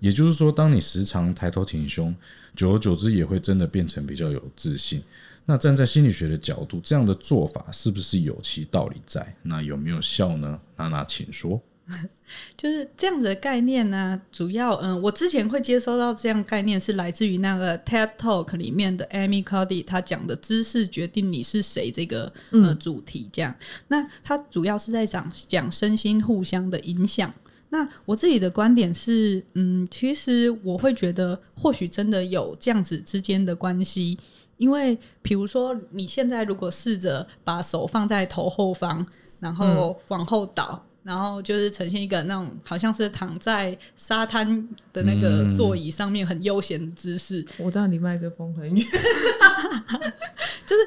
[0.00, 2.14] 也就是说，当你时常抬头挺胸，
[2.54, 5.02] 久而久之也会真的变成比较有自信。
[5.44, 9.34] 那站在心理学的角度，这样的做法是不是有其道理在？
[9.42, 10.60] 那有没有效呢？
[10.76, 11.60] 娜娜，请说。
[12.56, 23.54] 就是这样子的概念呢，主要嗯，我之前会接收到这样概念是来自于那个 TED Talk 里面的 Amy Cuddy 他讲的“知识决定你是谁”这个呃主题，这样。
[23.88, 27.32] 那他主要是在讲讲身心互相的影响。
[27.70, 34.18] 那我自己的观点是，嗯，其实我会觉得，或许真的有这样子之间的关系，
[34.58, 39.06] 因为比如说你现在如果试着把手放在头后方，
[39.40, 40.84] 然后往后倒。
[41.08, 48.76] 然后就是呈现一个那种好像是躺在沙滩的那个座椅上面很悠闲的姿势，我知道你麦克风很远。
[50.66, 50.82] 就是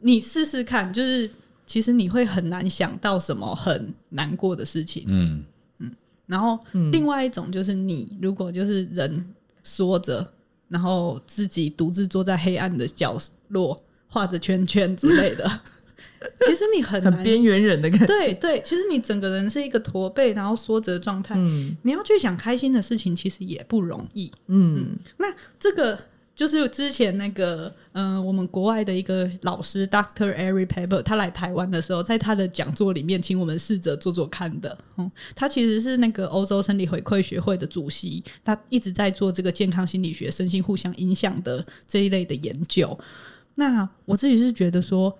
[0.00, 1.30] 你试试看，就是
[1.64, 5.04] 其实你会很难想到什么很难过的事情。
[5.06, 5.44] 嗯，
[6.26, 6.58] 然后
[6.90, 9.24] 另外一种就是你如果就是人
[9.62, 10.28] 缩着，
[10.66, 13.16] 然后自己独自坐在黑暗的角
[13.50, 15.60] 落画着圈圈之类的，
[16.46, 17.12] 其实你很难。
[17.12, 18.06] 很边缘人的感觉。
[18.06, 21.34] 对对，其实你整个人是一个驼背，然后缩着的状态。
[21.36, 24.30] 嗯你要去想开心的事情，其实也不容易。
[24.46, 25.26] 嗯那
[25.58, 25.98] 这个
[26.34, 30.34] 就是之前那个，嗯、我们国外的一个老师 Dr.
[30.34, 34.78] Eric Pepper，他来台湾的时候，在他的讲座里面，请我们试着做做看的。
[34.96, 42.98] 嗯，他其实是那个欧洲生理回馈学会的主席，他一直在做这个健康心理学、身心互相影响的这一类的研究。
[43.56, 45.14] 那我自己是觉得说，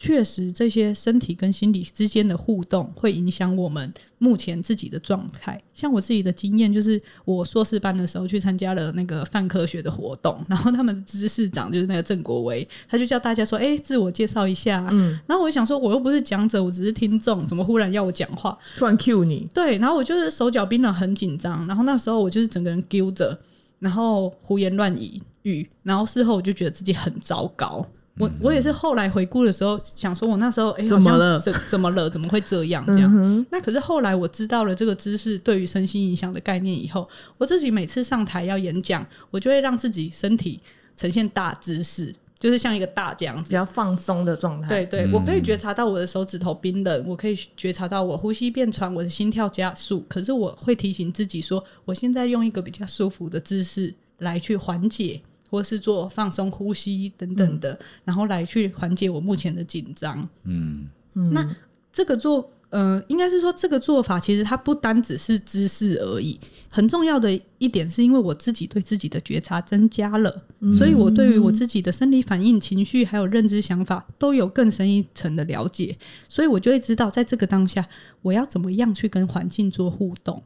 [0.00, 5.62] 确实这些身体跟心理之间的互动会影响我们目前自己的状态。
[5.74, 18.58] 像我自己的经验，就是我硕士班的时候去参加了那个泛科学的活动，然后他们的知识长就是那个郑国威，他就叫大家说：“哎、自我介绍一下。”嗯，然后我想说，我又不是讲者，我只是听众，怎么忽然要我讲话？
[18.78, 21.66] 突然 Q 你，对，然后我就是手脚冰冷，很紧张。
[21.66, 23.38] 然后那时候我就是整个人丢着，
[23.78, 24.94] 然后胡言乱
[25.42, 27.86] 语，然后事后我就觉得自己很糟糕。
[28.20, 32.08] 我我也是后来回顾的时候想说，我那时候哎、怎么了怎怎么了？
[32.08, 32.84] 怎么会这样？
[32.92, 33.46] 这样？
[33.50, 37.08] 那可是后来我知道了这个知识对于身心影响的概念以后，
[37.38, 40.60] 我自己每次上台要演讲，我就会让自己身体
[40.96, 43.52] 呈现大姿势，就是像一个大这样子比。
[43.52, 44.68] 较放松的状态。
[44.68, 50.04] 对对，我可以觉察到我的手指头冰冷，我可以觉察到我呼吸变喘，我的心跳加速。
[50.08, 55.20] 可是我会提醒自己说，我现在用一个比较舒服的姿势来去缓解，
[55.50, 60.28] 或是做放松呼吸等等的，然后来去缓解我目前的紧张。
[60.44, 61.44] 嗯，那
[61.92, 66.38] 这个做呃，应该是说这个做法其实它不单只是姿势而已，
[66.70, 67.28] 很重要的
[67.58, 70.42] 一点是因为我自己对自己的觉察增加了，
[70.78, 75.98] 所以我对于我自己的生理反应、情绪还有认知想法都有更深一层的了解，
[76.28, 77.84] 所以我就会知道在这个当下
[78.22, 80.40] 我要怎么样去跟环境做互动。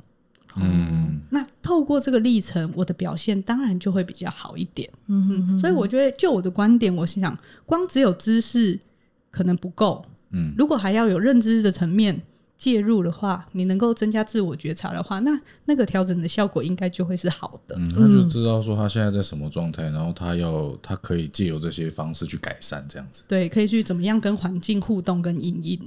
[0.60, 4.88] 嗯，那透过这个历程，我的表现当然就会比较好一点。
[5.06, 7.36] 嗯嗯，所以我觉得，就我的观点，我想，
[7.66, 8.78] 光只有知识
[9.30, 10.04] 可能不够。
[10.30, 12.20] 嗯，如果还要有认知的层面
[12.56, 17.74] 介入的话，你能够增加自我觉察的话，那那个调整的效果应该就会是好的。
[17.76, 23.22] 嗯，他就知道说他现在在什么状态，然后他要他可以借由这些方式去改善，这样子。
[23.26, 25.78] 对，可以去怎么样跟环境互动跟应应。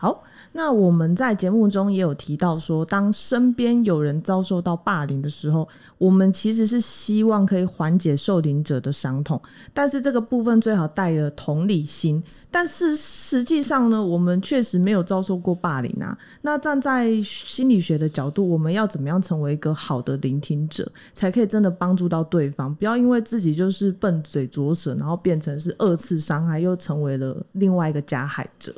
[0.00, 0.22] 好，
[0.52, 9.38] 那我们在节目中也有提到说，当身边有人遭受到霸凌的时候，我们其实是希望可以缓解受凌者的伤痛，
[9.74, 12.22] 但是这个部分最好带着同理心。
[12.50, 16.16] 但是实际上呢，我们确实没有遭受过霸凌啊。
[16.40, 22.74] 那站在心理学的角度，我们要怎么样成为一个好的聆听者，才可以真的帮助到对方？
[22.74, 28.74] 不要因为自己就是笨嘴拙舌，然后变成是二次伤害，又成为了另外一个加害者。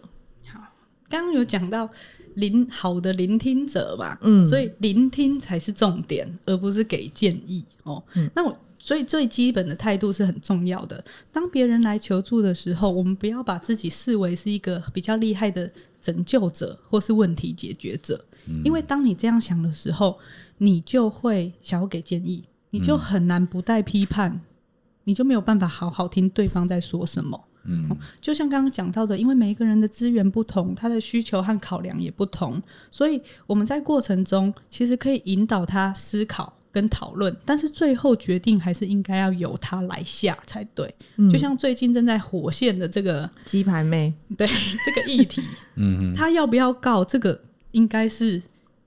[1.13, 1.87] 刚刚有讲到
[2.37, 8.03] 聆好的聆听者嘛，嗯所以聆听才是重点，而不是给建议哦。
[8.35, 11.05] 那我所以最基本的态度是很重要的。
[11.31, 18.25] 当别人来求助的时候，我们不要把自己视为是一个比较厉害的拯救者或是问题解决者，
[18.65, 20.19] 因为当你这样想的时候，
[20.57, 24.41] 你就会想要给建议，你就很难不带批判，
[25.05, 27.39] 你就没有办法好好听对方在说什么。
[27.65, 32.61] 嗯，就像刚刚讲到的，因为每一个人的资源不同，他的需求和考量也不同，
[32.91, 40.93] 所以我们在过程中其实可以引导他思考跟讨论，但是最后决定还是应该要由他来下才对。
[41.31, 44.13] 就像最近正在火线的这个鸡排妹。
[44.37, 45.43] 对这个议题，
[45.77, 47.39] 嗯他要不要告这个，
[47.73, 48.43] 应该是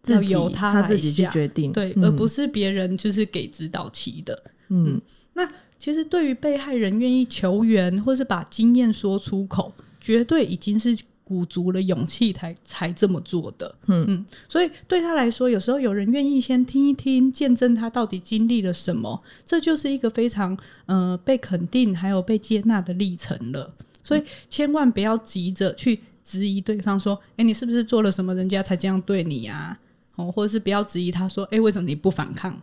[0.07, 1.29] 要由来他自己去下。
[1.29, 4.43] 决定，对，嗯而不是别人就是给指导期的。
[4.69, 4.99] 嗯
[5.33, 5.47] 那
[5.77, 13.75] 其实对于被害人愿意求援，或是把经验说出口，绝对已经是鼓足了勇气才才这么做的。
[13.87, 23.73] 嗯嗯所以对他来说，有时候有人愿意先听一听，见证他到底经历了什么，这就是一个非常呃被肯定还有被接纳的历程了。
[24.03, 29.77] 所以千万不要急着去质疑对方说：“哎、你是不是做了什么，人家才这样对你呀、
[30.15, 32.61] 哦，或者是不要质疑他说：“哎、为什么你不反抗？”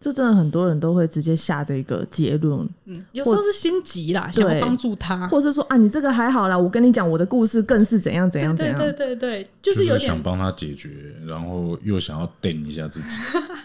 [0.00, 13.08] 这真的很多人都会直接下这个结论，嗯，有时候是心急啦，想要帮助他，或是说啊，你这个还好啦，我跟你讲，我的故事更是怎样怎样怎样，对对对对，就就是有点想帮他解决，然后又想要垫一下自己。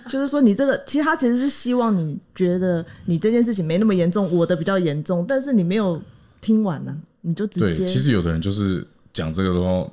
[0.09, 6.01] 就是说你这个，其实他其实是希望你觉得你这件事情没那么严重，我的比较严重，但是你没有
[6.41, 9.87] 听完呢、你就直对，接其实有的人就是讲这个的话，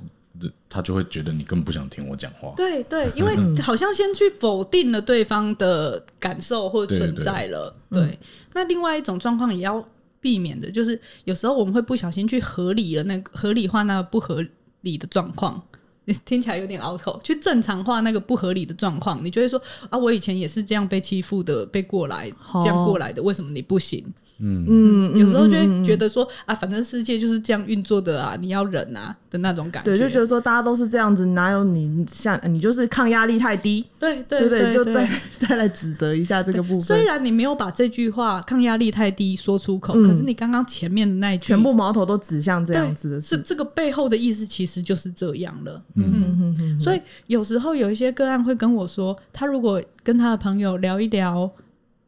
[0.69, 2.53] 他就会觉得你根本不想听我讲话。
[2.55, 7.75] 对对，因为好像先去否定了对方的感受或者存在了。
[7.89, 8.17] 对，
[8.53, 9.85] 那另外一种状况也要
[10.19, 14.45] 避免的，就是有时候我们会不小心去合理了那个合理化那个不合
[14.81, 15.61] 理的状况。
[16.25, 24.03] 听起来有点拗口，去正常化那个不合理的状况，你就会说啊，我以前也是这样被欺负的，被过来哦这样过来的，为什么你不行？
[24.41, 29.91] 嗯嗯，有时候就会嗯觉得说啊，反正世界就是这样运作的啊，你要忍啊的那种感觉。
[29.91, 34.73] 对，就觉得说大家都是这样子，哪有你像你就是抗压力太低，对对对？
[34.73, 36.81] 就再 再来指责一下这个部分。
[36.81, 45.81] 虽然你没有把这句话“抗压力太低”说出口，嗯可是你刚刚前面的那一句，全部矛头都指向这样子的，是这个背后的意思，其实就是这样了。
[45.95, 51.49] 嗯嗯嗯，所以有时候有一些个案会跟我说，他如果跟他的朋友聊一聊，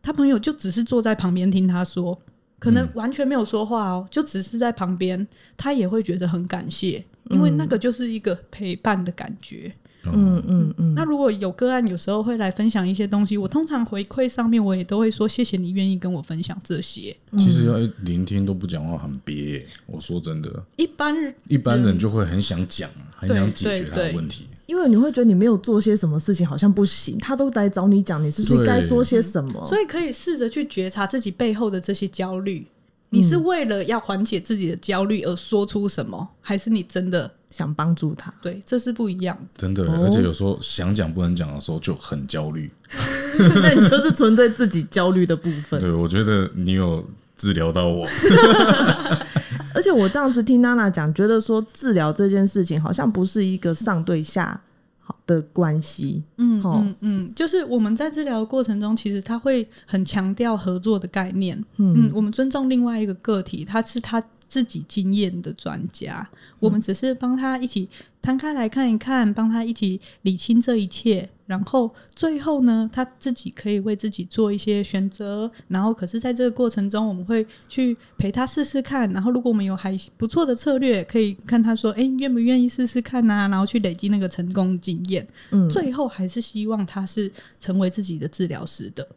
[0.04, 2.22] 他朋友就只是坐在旁边听他说，
[2.60, 5.26] 可能完全没有说话哦，就只是在旁边，
[5.58, 9.74] 他也会觉得很感谢，因为那个就是一个陪伴的感觉。
[10.12, 17.16] 嗯嗯嗯，那如果有个案有时候会来分享一些东西，我通常回馈上面我也都会说谢谢你愿意跟我分享这些。
[17.38, 19.68] 其实要聆听都不讲话很憋耶。
[19.86, 24.48] 我说真的，一般人一般人就会很想讲，很想解决他的问题。
[24.66, 29.66] 因为你会觉得你没有做些什么事情好像不行，他都来找你讲，你是不是对该说些什么？
[29.66, 32.66] 所以可以试着去觉察自己背后的这些焦虑。
[33.10, 38.60] 你是为了要缓解自己的焦虑而说出什么，还是你真的想帮助他，对？
[38.66, 39.62] 这是不一样的。
[39.62, 42.72] 真的，哦而且有时候想讲不能讲的时候就很焦虑。
[43.62, 45.80] 那你就是存在自己焦虑的部分。
[45.80, 47.06] 对，我觉得你有
[47.38, 48.08] 治疗到我。
[49.74, 54.60] 而且我这样子听娜娜讲，觉得说治疗这件事情好像不是一个上对下
[55.00, 56.24] 好的关系。
[56.38, 61.62] 嗯哦嗯嗯，就是我们在治疗的过程中，其实他会很强调合作的概念。
[61.78, 66.28] 嗯，我们尊重另外一个个体，他是他自己经验的专家，
[66.60, 67.90] 我们只是帮他一起
[68.22, 75.50] 摊开来看一看，帮他一起理清这一切，然后最后呢，他自己可以为自己做一些选择。
[75.68, 79.08] 然后，可是在这个过程中，我们会去陪他试试看。
[79.14, 85.28] 然后，如果我们有还不错的策略，可以看他说：“哎，愿不愿意试试看呐、然后去累积那个成功经验。
[85.52, 89.08] 嗯最后还是希望他是成为自己的治疗师的。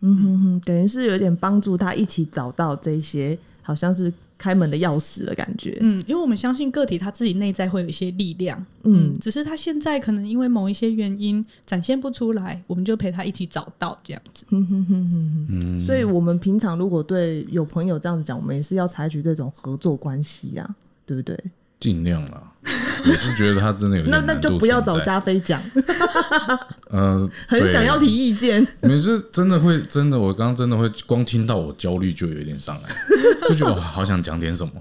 [0.00, 5.78] 嗯哼哼，等于是有点帮助他一起找到这些好像是开门的钥匙的感觉。
[5.80, 14.44] 嗯，因为我们相信个体他自己内在会有一些力量，嗯嗯，只是他现在可能因为某一些原因展现不出来，我们就陪他一起找到这样子。
[14.50, 20.74] 哼哼哼哼哼，所以我们平常如果对有朋友这样子讲，我们也是要采取这种合作关系啊，
[21.06, 21.38] 对不对？
[21.80, 22.52] 尽量啦，
[23.06, 25.62] 我是觉得他真的有点那那就不要找加菲讲，
[26.90, 28.66] 呃， 很想要提意见。
[28.80, 32.88] 你是真的会真的，我刚刚真的会光听到我焦虑就有点上来，
[33.48, 34.72] 就觉得我，好想讲点什么。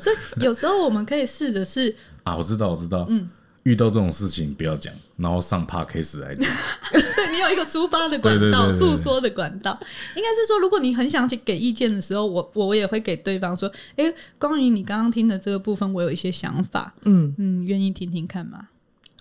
[0.00, 2.36] 所以有时候我们可以试着是，啊！
[2.36, 3.28] 我知道，我知道，嗯，
[3.68, 6.50] 遇到这种事情不要讲，然后上 p 开始来讲，
[6.90, 9.78] 对你有一个抒发的管道、诉说的管道。
[10.16, 18.68] 应该是说，如果你很想去给意见的时候，我我也会给对方说，哎，关于你刚刚听的这个部分，我有一些想法，嗯，嗯，愿意听听看吗？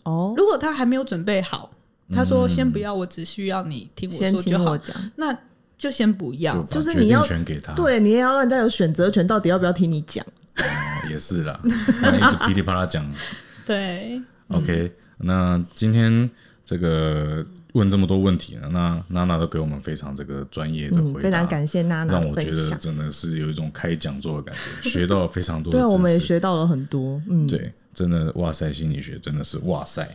[0.03, 1.69] 哦，如果他还没有准备好，
[2.15, 4.77] 他说先不要，我只需要你听我先说就好。
[5.17, 5.37] 那
[5.77, 6.81] 就先不要就。
[6.81, 10.25] 是你要权给他，对，你也要让人家有选择权，到底要不要听你讲？
[10.25, 10.63] 哦
[11.09, 13.05] 也是啦， 一直噼里啪啦讲。
[13.65, 16.29] 对，OK，那今天
[16.63, 22.71] 这个问这么多问题呢，那娜娜都给我们非常这个专业的嗯，回答，非常感谢娜娜让我觉得。
[22.77, 27.21] 真的是有一种开讲座的感觉，学到了非常多的 对啊，我们也学到了很多。
[27.29, 30.07] 嗯，对，真的哇塞，心理学真的是哇塞。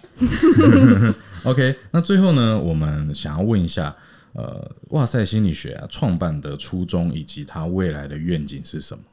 [1.44, 3.94] OK，那最后呢，我们想要问一下，
[4.32, 9.04] 呃，哇塞心理学啊，创办的初衷以及它未来的愿景是什么？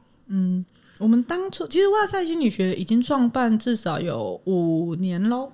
[1.00, 5.50] 我们当初其实哇塞心理学已经创办至少有五年喽。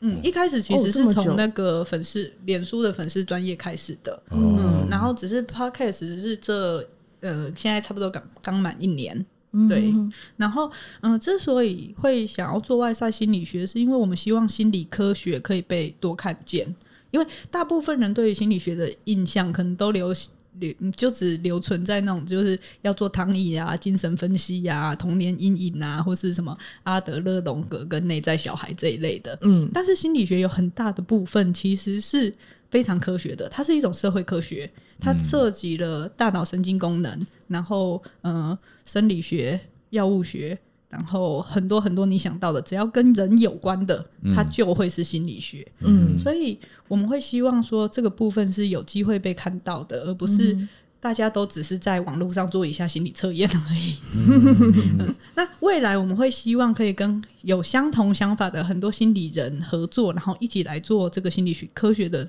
[0.00, 4.38] 嗯，一开始其实是从那个粉丝、脸书的粉丝专业开始的，哦。
[4.38, 6.78] 嗯，然后只是 podcast 只是这
[7.20, 9.24] 呃现在差不多刚刚满一年，
[9.68, 9.92] 对，
[10.36, 10.70] 然后
[11.00, 16.66] 嗯、呃之所以会想要做外在心理学，是因为我们希望心理科学可以被多看见，
[17.10, 20.12] 因为大部分人对于心理学的印象可能都留
[20.58, 29.38] 留就只留存在那种就是要做躺椅啊、精神分析呀、童年阴影啊，或是什么阿德勒、荣格跟内在小孩这一类的。
[29.42, 32.32] 嗯，但是心理学有很大的部分其实是
[32.70, 40.58] 非常科学的，它是一种社会科学，它涉及了大脑神经功能，然后呃生理学、药物学。
[40.94, 45.66] 然后很多很多你想到的，只要跟人有关的，它就会是心理学。
[45.80, 50.56] 嗯，所以我们会希望说，这个部分是有机会被看到的，而不是
[51.00, 53.96] 大家都只是在网络上做一下心理测验而已。
[54.14, 62.28] 嗯 那未来我们会希望可以跟有相同想法的很多心理人合作，然后一起来做这个心理学科学的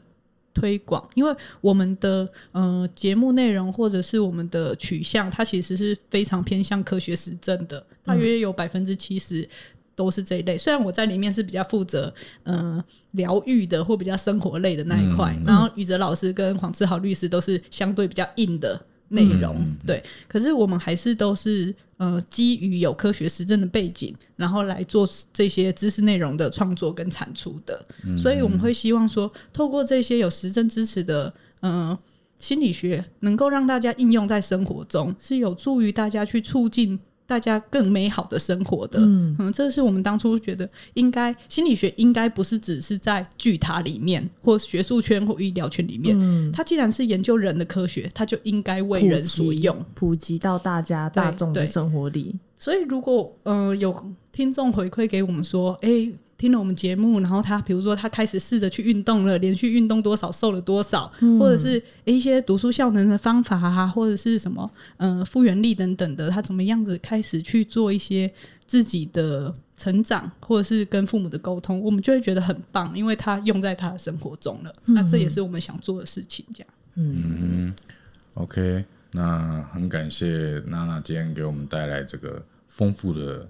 [0.56, 9.48] 推广，因为我们的呃节目内容或者是我们的取向，它其实是非常偏向科学实证的，大约有百分之七十
[9.96, 10.58] 都是这一类。
[10.58, 12.12] 虽然我在里面是比较负责
[12.44, 18.82] 呃疗愈的或比较生活类的那一块，然后宇哲老师跟黄志豪律师都是相对比较硬的。
[19.10, 19.76] 内容。
[19.86, 27.86] 对，可是我们还是都是呃基于有科学实证的背景，然后来做这些知识内容的创作跟产出的。
[28.18, 31.98] 所以我们会希望说，透过这些有实证支持的呃
[32.38, 37.00] 心理学，能够让大家应用在生活中，是有助于大家去促进。
[37.28, 52.36] 大家更美好的生活的，嗯，这是我们当初觉得应该心理学应该不是只是在巨塔里面或学术圈或医疗圈里面，嗯，它既然是研究人的科学，它就应该为人所用，普及到大家大众的生活里。
[52.58, 53.94] 所以，如果呃有
[54.32, 56.12] 听众回馈给我们说，哎。
[56.38, 68.30] 听了我们节目，然后他比如说他开始试着去运动了，连续运动多少瘦了多少，或者是一些读书效能的方法啊，或者是什么嗯复原力等等的，他怎么样子开始去做一些
[68.66, 74.74] 自己的成长，或者是跟父母的沟通，我们就会觉得很棒，因为他用在他的生活中了。
[74.86, 76.68] 那这也是我们想做的事情，这样。
[76.96, 77.74] 嗯
[78.34, 83.48] ，OK，那很感谢娜娜今天给我们带来这个丰富的。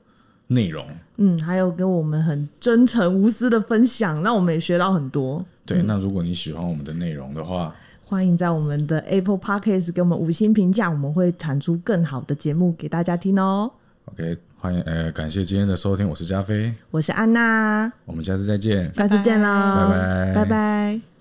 [0.47, 0.85] 内容，
[1.17, 5.43] 嗯，还有跟我们很真诚无私的分享，让我们也学到很多。
[5.65, 7.73] 对，那如果你喜欢我们的内容的话，
[8.05, 13.71] 欢迎在我们的 Apple Podcast 给我们五星评价，我们会产出更好的节目给大家听哦。
[14.05, 21.14] OK，欢迎，呃，感谢今天的收听，我是加菲，我是安娜，我们下次再见，下次见喽，拜拜，拜拜。